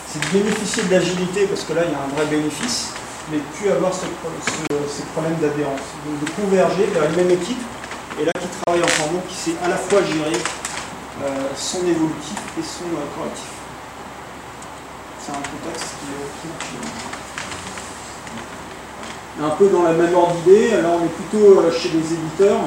[0.08, 2.92] c'est de bénéficier de l'agilité parce que là, il y a un vrai bénéfice
[3.30, 4.06] mais plus avoir ces
[5.14, 5.80] problèmes d'adhérence.
[6.06, 7.60] Donc de converger vers une même équipe,
[8.20, 10.36] et là qui travaille ensemble, qui sait à la fois gérer
[11.22, 13.50] euh, son évolutif et son euh, correctif.
[15.20, 16.76] c'est un contexte qui, qui
[19.42, 20.70] un peu dans la même ordre d'idée.
[20.80, 22.60] Là, on est plutôt euh, chez des éditeurs.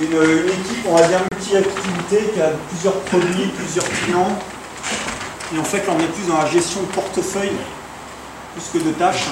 [0.00, 4.38] Une, équipe, on va dire, multi-activité qui a plusieurs produits, plusieurs clients.
[5.54, 7.52] Et en fait, là, on est plus dans la gestion de portefeuille
[8.54, 9.26] plus que de tâches.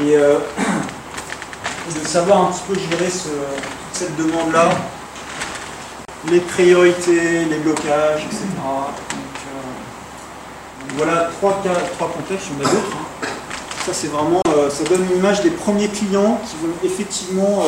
[0.00, 0.38] Et euh,
[1.94, 3.32] de savoir un petit peu gérer toute
[3.92, 4.70] cette demande-là,
[6.30, 8.44] les priorités, les blocages, etc.
[8.56, 8.90] Euh,
[10.96, 12.96] voilà trois, cas, trois contextes, il y en a d'autres.
[12.96, 13.26] hein.
[13.84, 17.62] Ça, c'est vraiment, euh, ça donne une image des premiers clients qui vont effectivement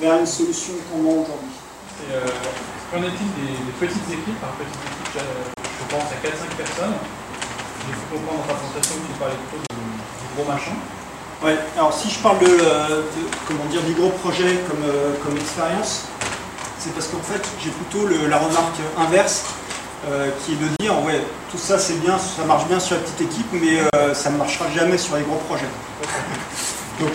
[0.00, 1.54] vers une solution tendant aujourd'hui.
[2.08, 2.24] Et euh,
[2.90, 6.94] qu'en est-il des, des petites équipes Par petites équipes, je pense à 4-5 personnes.
[7.86, 10.76] J'ai pu comprendre dans ta présentation que tu parlais plutôt de, du gros machin.
[11.42, 15.14] Ouais, alors si je parle de, euh, de- comment dire, du gros projet comme, euh,
[15.24, 16.04] comme expérience,
[16.78, 19.44] c'est parce qu'en fait j'ai plutôt le- la remarque inverse
[20.08, 23.02] euh, qui est de dire ouais tout ça c'est bien, ça marche bien sur la
[23.02, 25.68] petite équipe mais euh, ça ne marchera jamais sur les gros projets.
[27.00, 27.12] Donc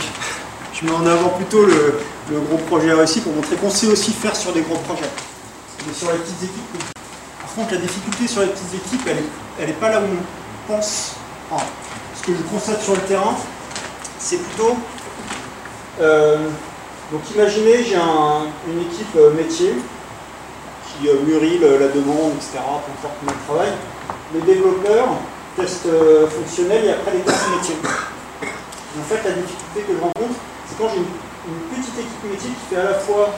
[0.74, 2.00] je mets en avant plutôt le,
[2.32, 5.10] le gros projet réussi pour montrer qu'on sait aussi faire sur des gros projets.
[5.88, 6.80] Mais sur les petites équipes, oui.
[7.42, 9.24] Par contre la difficulté sur les petites équipes elle n'est
[9.62, 11.14] elle est pas là où on pense.
[12.16, 13.36] Ce que je constate sur le terrain,
[14.20, 14.76] c'est plutôt.
[16.02, 16.50] euh,
[17.12, 19.76] donc imaginez, j'ai un- une équipe euh, métier
[21.00, 23.74] qui euh, mûrit la demande, etc., peu importe comment on travaille.
[24.34, 25.10] Les développeurs,
[25.56, 27.76] tests euh, fonctionnels et après les tests métiers.
[29.00, 31.06] En fait, la difficulté que je rencontre, c'est quand j'ai une
[31.76, 33.34] petite équipe métier qui fait à la fois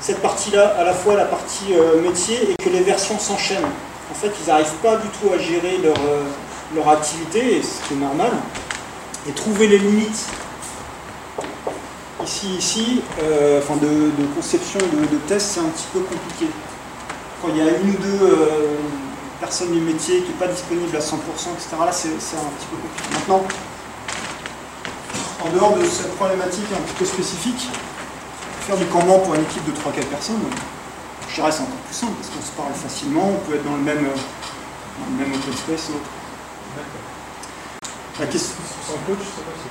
[0.00, 3.64] cette partie-là, à la fois la partie euh, métier et que les versions s'enchaînent.
[4.10, 6.24] En fait, ils n'arrivent pas du tout à gérer leur, euh,
[6.74, 8.30] leur activité, et ce qui est normal
[9.26, 10.26] et trouver les limites
[12.22, 16.52] ici, ici, euh, enfin de, conception de, test, c'est un petit peu compliqué.
[17.40, 18.36] Quand il y a une ou deux
[19.40, 21.14] personnes du métier qui n'est pas disponible à 100%,
[21.54, 23.08] etc., là c'est un petit peu compliqué.
[23.12, 23.44] Maintenant,
[25.44, 27.68] en dehors de cette problématique un petit peu spécifique,
[28.60, 30.40] faire du Kanban pour une équipe de 3-4 personnes,
[31.28, 33.76] je dirais c'est encore plus simple parce qu'on se parle facilement, on peut être dans
[33.76, 35.90] le même, dans le même open space.
[38.20, 38.54] La question,
[38.86, 39.66] Sans coach, je sais pas si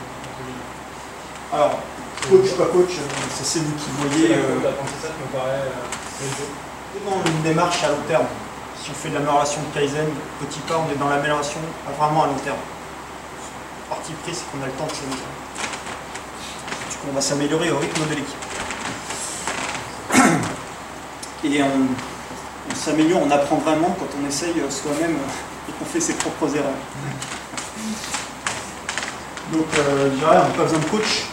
[1.55, 1.79] Alors,
[2.29, 2.91] coach, pas coach,
[3.31, 4.35] ça c'est vous qui voyez.
[4.35, 4.71] euh, euh,
[7.05, 8.27] dans une démarche à long terme.
[8.81, 10.07] Si on fait de l'amélioration de Kaizen,
[10.41, 11.59] petit pas, on est dans l'amélioration
[11.97, 12.57] vraiment à long terme.
[13.89, 15.42] Parti pris, c'est qu'on a le temps de s'améliorer.
[17.09, 18.37] On va s'améliorer au rythme de l'équipe.
[21.43, 25.99] Et on, s'améliore, on apprend vraiment quand on essaye euh, soi-même euh, et qu'on fait
[25.99, 26.71] ses propres erreurs.
[29.51, 31.25] Donc, euh, on n'a pas besoin de coach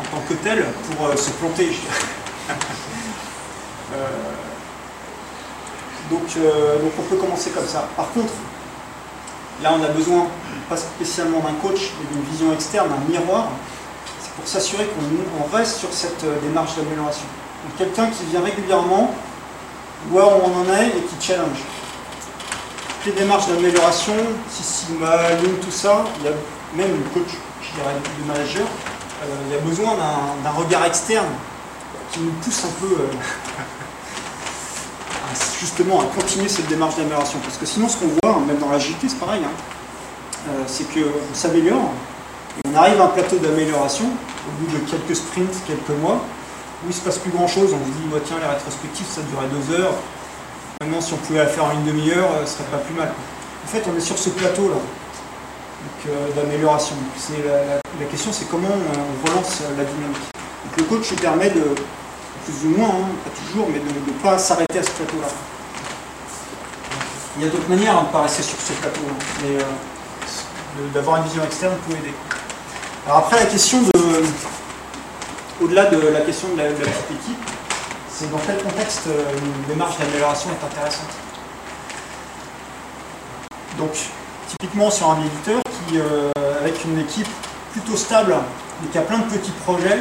[0.00, 1.70] en tant que tel pour se planter.
[6.10, 7.88] donc, donc on peut commencer comme ça.
[7.96, 8.32] Par contre,
[9.62, 10.26] là on a besoin
[10.68, 13.48] pas spécialement d'un coach, mais d'une vision externe, un miroir.
[14.36, 17.24] Pour s'assurer qu'on on reste sur cette euh, démarche d'amélioration.
[17.64, 19.14] Donc quelqu'un qui vient régulièrement
[20.10, 21.58] voir où on en est et qui challenge.
[23.06, 24.14] Les démarches d'amélioration,
[24.50, 26.32] Six Sigma, Lean, tout ça, il y a
[26.76, 27.32] même le coach,
[27.62, 28.62] je dirais, le manager,
[29.22, 29.94] euh, il y a besoin
[30.42, 31.28] d'un- regard externe
[32.12, 33.06] qui nous pousse un peu euh,
[35.60, 37.38] justement à continuer cette démarche d'amélioration.
[37.42, 41.90] Parce que sinon, ce qu'on voit, même dans l'agilité, c'est pareil, hein, c'est qu'on s'améliore,
[42.64, 46.20] on arrive à un plateau d'amélioration au bout de quelques sprints, quelques mois,
[46.82, 47.72] où il ne se passe plus grand chose.
[47.72, 49.94] On se dit, tiens, les rétrospectives, ça durait deux heures.
[50.80, 53.08] Maintenant, si on pouvait la faire en une demi-heure, euh, ce serait pas plus mal.
[53.64, 54.76] En fait, on est sur ce plateau-là
[56.06, 56.96] euh, d'amélioration.
[57.98, 60.28] La, question, c'est comment euh, on relance la dynamique.
[60.64, 61.74] Donc, le coach permet de,
[62.44, 65.28] plus ou moins, hein, pas toujours, mais de ne pas s'arrêter à ce plateau-là.
[67.38, 69.00] Il y a d'autres manières hein, de ne pas rester sur ce plateau,
[69.42, 69.58] mais
[70.92, 72.12] d'avoir une vision externe peut aider.
[73.06, 73.90] Alors après, la question de,
[75.62, 77.50] au-delà de la question de la, petite équipe,
[78.10, 81.14] c'est dans quel contexte euh, une démarche d'amélioration est intéressante.
[83.78, 83.92] Donc,
[84.48, 87.28] typiquement sur un éditeur qui, euh, avec une équipe
[87.70, 88.34] plutôt stable,
[88.82, 90.00] mais qui a plein de petits projets,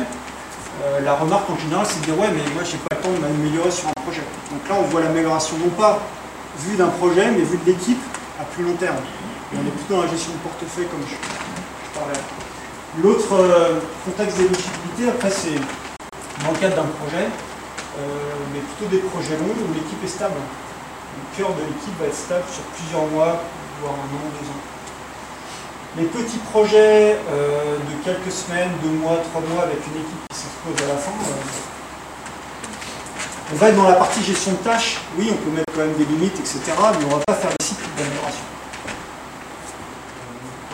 [0.83, 3.11] euh, la remarque en général, c'est de dire ouais, mais moi j'ai pas le temps
[3.11, 4.23] de m'améliorer sur un projet.
[4.49, 5.99] Donc là, on voit l'amélioration non pas
[6.57, 8.01] vue d'un projet, mais vue de l'équipe
[8.41, 8.97] à plus long terme.
[9.53, 12.54] Et on est plutôt dans la gestion de portefeuille comme je, je parlais.
[13.03, 15.59] L'autre euh, contexte d'éligibilité, après, c'est
[16.43, 18.01] dans le cadre d'un projet, euh,
[18.53, 20.35] mais plutôt des projets longs où l'équipe est stable.
[20.39, 23.43] Le cœur de l'équipe va être stable sur plusieurs mois,
[23.81, 24.63] voire un an, deux ans.
[25.97, 30.37] Les petits projets euh, de quelques semaines, deux mois, trois mois avec une équipe qui
[30.39, 31.11] s'expose à la fin,
[33.53, 35.01] on va être dans la partie gestion de tâches.
[35.17, 36.59] Oui, on peut mettre quand même des limites, etc.
[36.99, 38.41] Mais on ne va pas faire des cycles d'amélioration.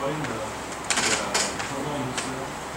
[0.01, 0.39] parlé de la,
[1.01, 1.29] de la
[1.69, 2.70] changement en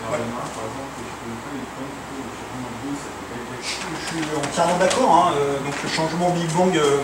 [3.63, 5.11] je suis entièrement d'accord.
[5.11, 6.99] hein, euh, donc le changement Big Bang euh,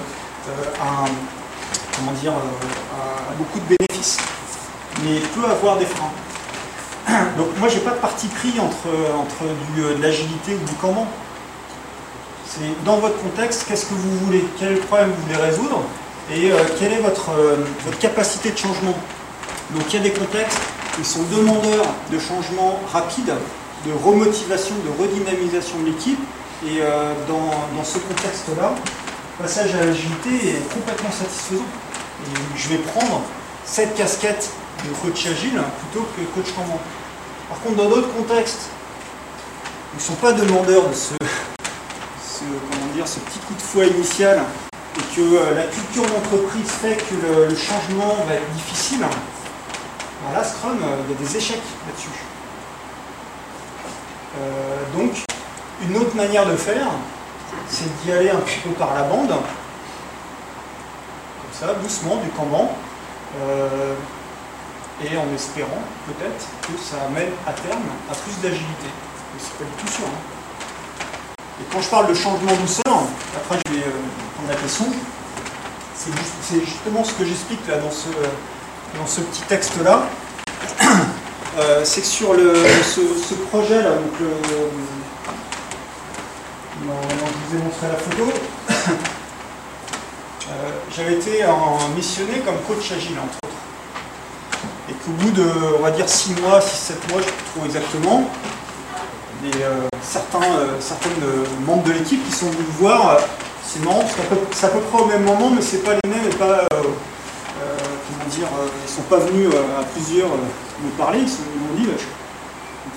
[0.49, 1.07] euh, a,
[1.97, 2.33] comment dire,
[3.39, 4.19] beaucoup de bénéfices,
[5.05, 6.13] mais peut avoir des freins.
[7.37, 9.45] Donc moi j'ai pas de parti pris entre, entre
[9.75, 11.07] du, de l'agilité ou du Kanban.
[12.47, 15.37] C'est dans votre contexte, qu'est-ce que vous voulez, quel est le problème que vous voulez
[15.37, 15.83] résoudre?
[16.33, 17.31] Et quelle est votre,
[17.85, 18.95] votre capacité de changement?
[19.71, 20.61] Donc il y a des contextes
[21.01, 23.33] qui sont demandeurs de changement rapide,
[23.87, 26.19] de remotivation, de redynamisation de l'équipe
[26.67, 28.75] et euh, dans, dans ce contexte-là,
[29.39, 31.65] le passage à l'agilité est complètement satisfaisant.
[32.27, 33.23] Et je vais prendre
[33.65, 34.51] cette casquette
[34.85, 36.79] de coach agile plutôt que coach Kanban.
[37.49, 38.69] Par contre, dans d'autres contextes,
[39.95, 41.15] ils ne sont pas demandeurs de ce,
[42.39, 44.43] comment dire, ce petit coup de fouet initial
[44.99, 49.07] et que euh, la culture d'entreprise fait que le changement va être difficile.
[50.35, 52.11] Là, Scrum, euh, il y a des échecs là-dessus.
[54.39, 55.25] Euh, donc,
[55.83, 56.87] une autre manière de faire,
[57.69, 59.43] c'est d'y aller un petit peu par la bande, comme
[61.53, 62.71] ça, doucement, du Kanban,
[63.41, 63.95] euh,
[65.03, 68.87] et en espérant peut-être que ça amène à terme à plus d'agilité.
[69.35, 70.07] Mais c'est pas du tout sûr.
[70.07, 70.21] hein.
[71.61, 73.03] Et quand je parle de changement douceur,
[73.37, 74.87] après je vais prendre la question,
[75.97, 78.09] c'est justement ce que j'explique là dans ce,
[78.99, 80.03] dans ce petit texte-là.
[81.59, 82.55] Euh, c'est que sur le,
[82.95, 84.29] ce, projet-là, donc le,
[86.87, 88.33] non, non, je vous ai montré la photo.
[90.49, 93.55] Euh, J'avais été en- missionné comme coach agile, entre autres.
[94.89, 95.47] Et qu'au bout de,
[95.79, 98.31] on va dire, 6 mois, 6-7 mois, je ne trop exactement,
[99.43, 100.79] des, euh, certains, euh,
[101.23, 103.11] euh, membres de l'équipe qui sont venus voir.
[103.11, 103.21] euh,
[103.65, 104.05] c'est marrant,
[104.53, 106.67] c'est à peu près au même moment, mais c'est pas les mêmes et pas.
[108.31, 108.49] Euh, dire,
[108.87, 111.87] ils sont pas venus euh, à plusieurs euh, me parler, ils sont- ils m'ont dit
[111.87, 112.05] bah, je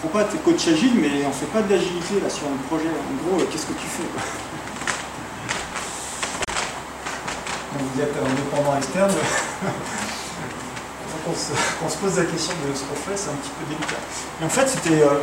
[0.01, 2.89] comprends pas, t'es coach agile, mais on fait pas de l'agilité là sur un projet.
[2.89, 4.21] En gros, qu'est-ce que tu fais Donc,
[7.95, 9.11] Vous êtes indépendant externe.
[9.63, 13.35] Donc on se, quand on se pose la question de ce qu'on fait, c'est un
[13.41, 14.01] petit peu délicat.
[14.41, 15.01] Et en fait, c'était.
[15.01, 15.19] euh,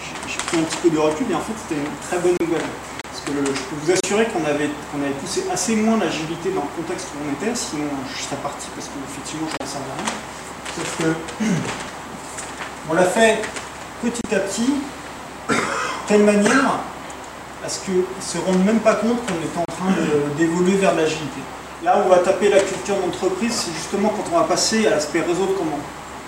[0.00, 2.36] j'ai- j'ai pris un petit peu de recul et en fait, c'était une très bonne
[2.40, 2.66] nouvelle.
[3.12, 4.70] Parce que je peux vous assurer qu'on avait,
[5.20, 8.88] poussé assez moins l'agilité dans le contexte où on était, sinon je serais parti parce
[8.88, 10.12] qu'effectivement, je ne servais à rien.
[10.74, 11.44] Sauf que
[12.90, 13.42] on l'a fait
[14.02, 14.72] petit à petit,
[16.08, 16.80] telle manière
[17.62, 19.92] à ce qu'ils ne se rendent même pas compte qu'on est en train
[20.38, 21.40] d'évoluer vers l'agilité.
[21.84, 24.90] Là où on va taper la culture d'entreprise, c'est justement quand on va passer à
[24.90, 25.80] l'aspect réseau de commande.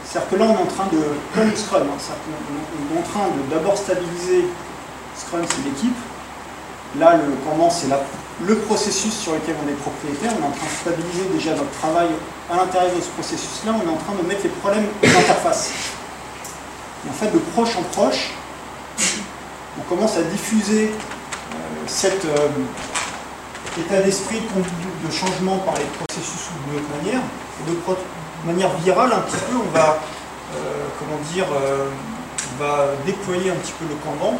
[0.05, 1.01] C'est-à-dire que là, on est en train de,
[1.35, 4.45] comme Scrum, hein, c'est-à-dire qu'on est en train de d'abord stabiliser
[5.17, 5.97] Scrum, c'est l'équipe.
[6.99, 7.89] Là, le Kanban, c'est
[8.43, 10.31] le processus sur lequel on est propriétaire.
[10.39, 12.09] On est en train de stabiliser déjà notre travail
[12.51, 13.73] à l'intérieur de ce processus-là.
[13.75, 15.73] On est en train de mettre les problèmes d'interface.
[17.05, 18.31] Et en fait, de proche en proche,
[19.79, 21.57] on commence à diffuser euh,
[21.87, 22.49] cet euh,
[23.79, 27.21] état d'esprit de de changement par les processus ou d'une autre manière.
[27.21, 29.99] Et de manière virale, un petit peu, on va,
[30.55, 34.39] euh, comment dire, on va déployer un petit peu le Kanban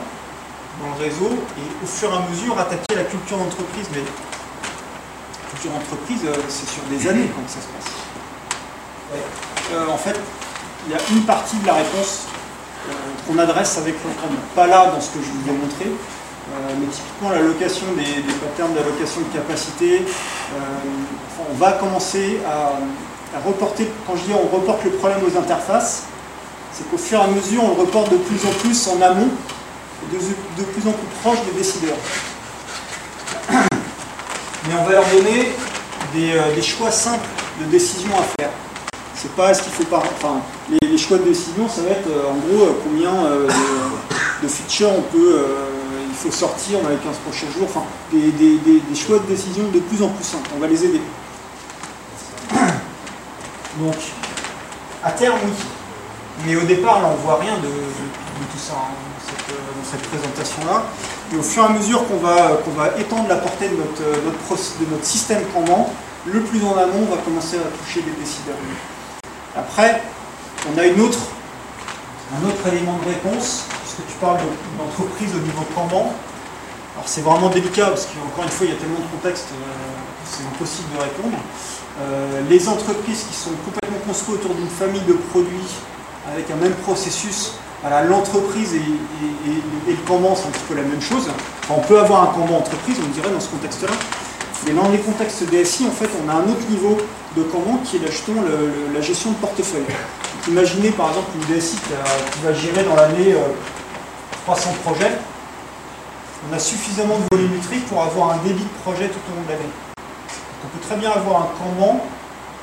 [0.81, 3.87] dans le réseau et au fur et à mesure attaquer la culture d'entreprise.
[3.93, 7.93] Mais la culture d'entreprise, euh, c'est sur des années quand ça se passe.
[9.73, 10.19] Euh, en fait,
[10.87, 12.27] il y a une partie de la réponse
[12.89, 12.93] euh,
[13.27, 14.41] qu'on adresse avec le Kanban.
[14.55, 15.87] Pas là dans ce que je vous ai montré,
[16.79, 20.05] mais typiquement l'allocation des, des patterns d'allocation de capacité.
[21.51, 26.03] on va commencer à, à reporter, quand je dis on reporte le problème aux interfaces,
[26.73, 29.31] c'est qu'au fur et à mesure on le reporte de plus en plus en amont
[30.13, 31.97] de, plus en plus proche des décideurs.
[33.51, 35.53] Mais on va leur donner
[36.15, 37.29] des, euh, des choix simples
[37.61, 38.51] de décision à faire.
[39.15, 39.99] C'est pas ce qu'il faut pas.
[40.17, 40.41] Enfin,
[40.71, 43.13] les, choix de décision, ça va être euh, en gros euh, combien
[44.43, 45.47] de, features on peut,
[46.09, 47.69] il faut sortir dans les 15 prochains jours.
[48.13, 50.51] Des, choix de décision de plus en plus simples.
[50.57, 51.01] On va les aider.
[53.79, 53.97] Donc,
[55.03, 55.53] à terme, oui.
[56.47, 60.03] Mais au départ, là, on voit rien de, tout ça hein, cette, euh, dans cette
[60.09, 60.85] présentation-là.
[61.33, 64.03] Et au fur et à mesure qu'on va, qu'on va étendre la portée de notre,
[64.03, 64.39] euh, notre
[64.81, 65.93] de notre système Kanban,
[66.27, 68.57] le plus en amont, on va commencer à toucher des décideurs.
[69.57, 70.03] Après,
[70.73, 71.19] on a une autre,
[72.33, 76.13] un autre élément de réponse, puisque tu parles de- d'entreprise au niveau Kanban.
[76.97, 79.57] Alors c'est vraiment délicat, parce qu'encore une fois, il y a tellement de contextes, euh,
[80.25, 81.37] c'est impossible de répondre.
[82.01, 85.71] Euh, les entreprises qui sont complètement construites autour d'une famille de produits
[86.33, 87.53] avec un même processus,
[88.09, 88.83] l'entreprise et,
[89.87, 91.29] le Kanban, c'est un petit peu la même chose.
[91.71, 93.93] On peut avoir un Kanban entreprise, on dirait, dans ce contexte-là.
[94.67, 96.97] Mais dans les contextes DSI, en fait, on a un autre niveau
[97.37, 99.85] de commande qui est justement le- la gestion de portefeuille.
[100.49, 103.49] Imaginez par exemple une DSI qui, va gérer dans l'année euh,
[104.45, 105.13] 300 projets.
[106.51, 109.49] On a suffisamment de volumétrie pour avoir un débit de projet tout au long de
[109.51, 109.73] l'année.
[110.65, 112.05] On peut très bien avoir un Kanban,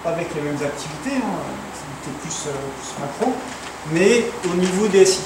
[0.03, 2.49] pas avec les mêmes activités, hein, euh, plus
[2.99, 3.33] macro,
[3.91, 5.21] mais au niveau DSI.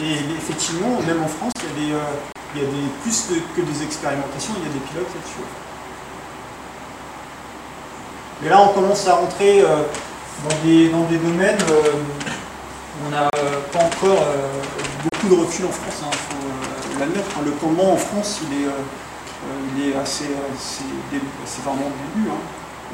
[0.00, 2.04] Et effectivement, même en France, il y a des, euh,
[2.54, 3.26] il y a des plus
[3.56, 5.46] que des expérimentations, il y a des pilotes là-dessus.
[8.42, 9.82] Mais là, on commence à rentrer euh,
[10.48, 14.46] dans, des, dans des domaines euh, où on n'a euh, pas encore euh,
[15.02, 16.02] beaucoup de recul en France.
[16.06, 17.28] Il faut euh, l'admettre.
[17.36, 17.42] hein.
[17.44, 20.84] Le commandement en France, il est, euh, euh, il est assez, assez,
[21.44, 22.28] c'est vraiment début.
[22.30, 22.38] hein.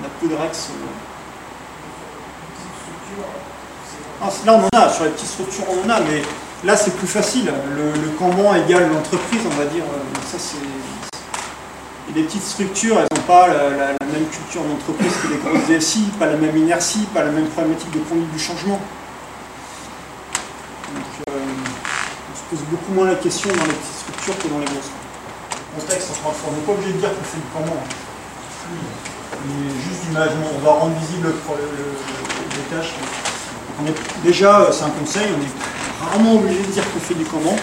[0.00, 0.70] On a peu de Rex.
[4.24, 4.88] Ah, là, on en a.
[4.88, 6.00] Sur les petites structures, on en a.
[6.00, 6.22] Mais
[6.64, 7.52] là, c'est plus facile.
[7.76, 8.10] Le, le
[8.56, 9.84] égale l'entreprise, on va dire.
[10.30, 10.56] Ça, c'est.
[12.14, 16.26] Les petites structures, elles n'ont pas la, même culture d'entreprise que les grosses DSI, pas
[16.26, 18.78] la même inertie, pas la même problématique de conduite du changement.
[20.94, 24.58] Donc, euh, on se pose beaucoup moins la question dans les petites structures que dans
[24.60, 24.92] les grosses.
[25.74, 27.74] Encore une fois, on n'est pas obligé de dire qu'on fait du Kanban.
[27.82, 27.88] hein.
[29.48, 31.98] Mais juste d'imagination, on va rendre visible le, le- le-
[32.54, 32.94] les tâches.
[34.22, 37.56] Déjà, euh, c'est un conseil, on est rarement obligé de dire qu'on fait du Kanban.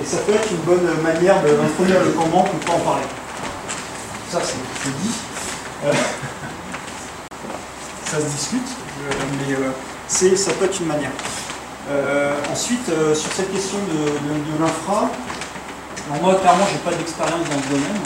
[0.00, 3.06] Et ça peut être une bonne manière d'introduire le Kanban pour ne pas en parler.
[4.30, 5.14] Ça, c'est dit.
[5.86, 5.92] Euh,
[8.04, 8.68] ça se discute,
[9.48, 11.10] mais euh, ça peut être une manière.
[12.52, 15.08] Ensuite, sur cette question de, de- l'infra,
[16.20, 18.00] moi, clairement, j'ai pas d'expérience dans ce domaine.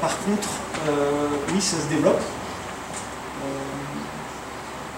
[0.00, 0.48] Par contre,
[1.54, 2.20] oui, ça se développe.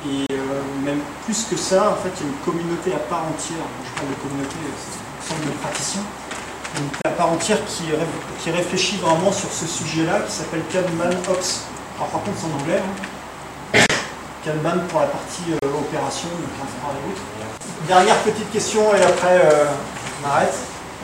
[0.06, 2.98] Euh, et euh, même plus que ça, en fait, il y a une communauté à
[2.98, 3.64] part entière.
[3.85, 6.02] Je parle de communauté, c'est une ensemble de praticiens.
[6.02, 10.62] Une communauté à part entière qui, ré- qui réfléchit vraiment sur ce sujet-là, qui s'appelle
[10.72, 11.62] Kanban Ops.
[11.97, 12.81] Alors par contre, c'est en anglais.
[12.82, 12.94] hein.
[14.90, 16.68] Pour la partie euh, opération, donc
[17.09, 17.22] autres.
[17.89, 19.64] Dernière petite question, et après, euh,
[20.22, 20.55] on arrête.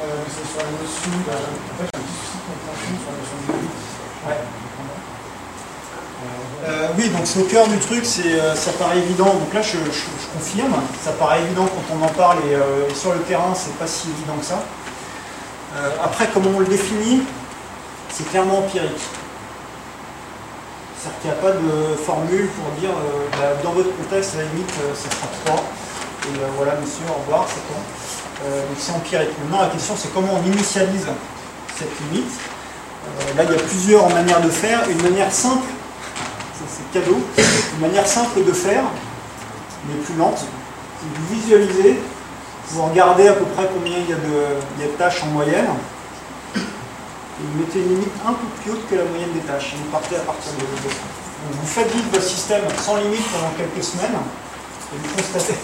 [0.03, 1.11] Euh, c'est sur la notion.
[1.25, 4.29] En fait, j'ai un petit souci de compréhension sur la notion de.
[4.29, 4.60] Ouais.
[6.65, 9.33] Euh, oui, donc c'est au cœur du truc, c'est, euh, ça paraît évident.
[9.33, 9.79] Donc là, je,
[10.35, 13.87] confirme, ça paraît évident quand on en parle et, euh, sur le terrain, c'est pas
[13.87, 14.63] si évident que ça.
[16.03, 17.23] Après, comment on le définit
[18.11, 18.91] C'est clairement empirique.
[20.99, 22.91] C'est-à-dire qu'il n'y a pas de formule pour dire
[23.39, 25.65] bah, dans votre contexte, la limite, ça sera 3.
[26.25, 27.81] Et voilà, monsieur, au revoir, c'est bon.
[28.51, 29.31] Donc c'est empirique.
[29.45, 31.07] Maintenant, la question, c'est comment on initialise
[31.79, 32.33] cette limite.
[33.37, 34.81] Là, il y a plusieurs manières de faire.
[34.91, 35.69] Une manière simple,
[36.93, 37.19] cadeau,
[37.75, 38.85] une manière simple de faire,
[39.89, 42.01] mais plus lente, c'est de visualiser,
[42.69, 45.23] vous regardez à peu près combien il y a de, il y a de tâches
[45.25, 45.69] en moyenne,
[46.57, 46.59] et
[47.41, 49.91] vous mettez une limite un peu plus haute que la moyenne des tâches, et vous
[49.91, 50.95] partez à partir de, ça.
[50.95, 54.19] Donc vous faites vite votre système sans limite pendant quelques semaines,
[54.93, 55.59] et vous constatez.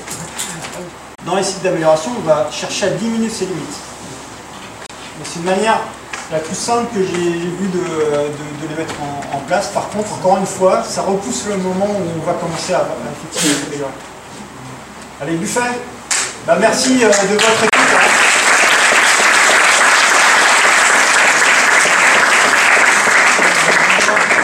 [1.25, 3.77] Dans les sites d'amélioration, on va chercher à diminuer ces limites.
[5.25, 5.81] C'est une manière
[6.33, 8.95] la plus simple que j'ai vu de, de- les mettre
[9.33, 9.69] en, place.
[9.69, 13.57] Par contre, encore une fois, ça repousse le moment où on va commencer à, effectivement
[13.69, 13.93] améliorer.
[15.23, 15.61] Allez, Buffet,
[16.47, 18.26] bah, merci euh, de votre écoute.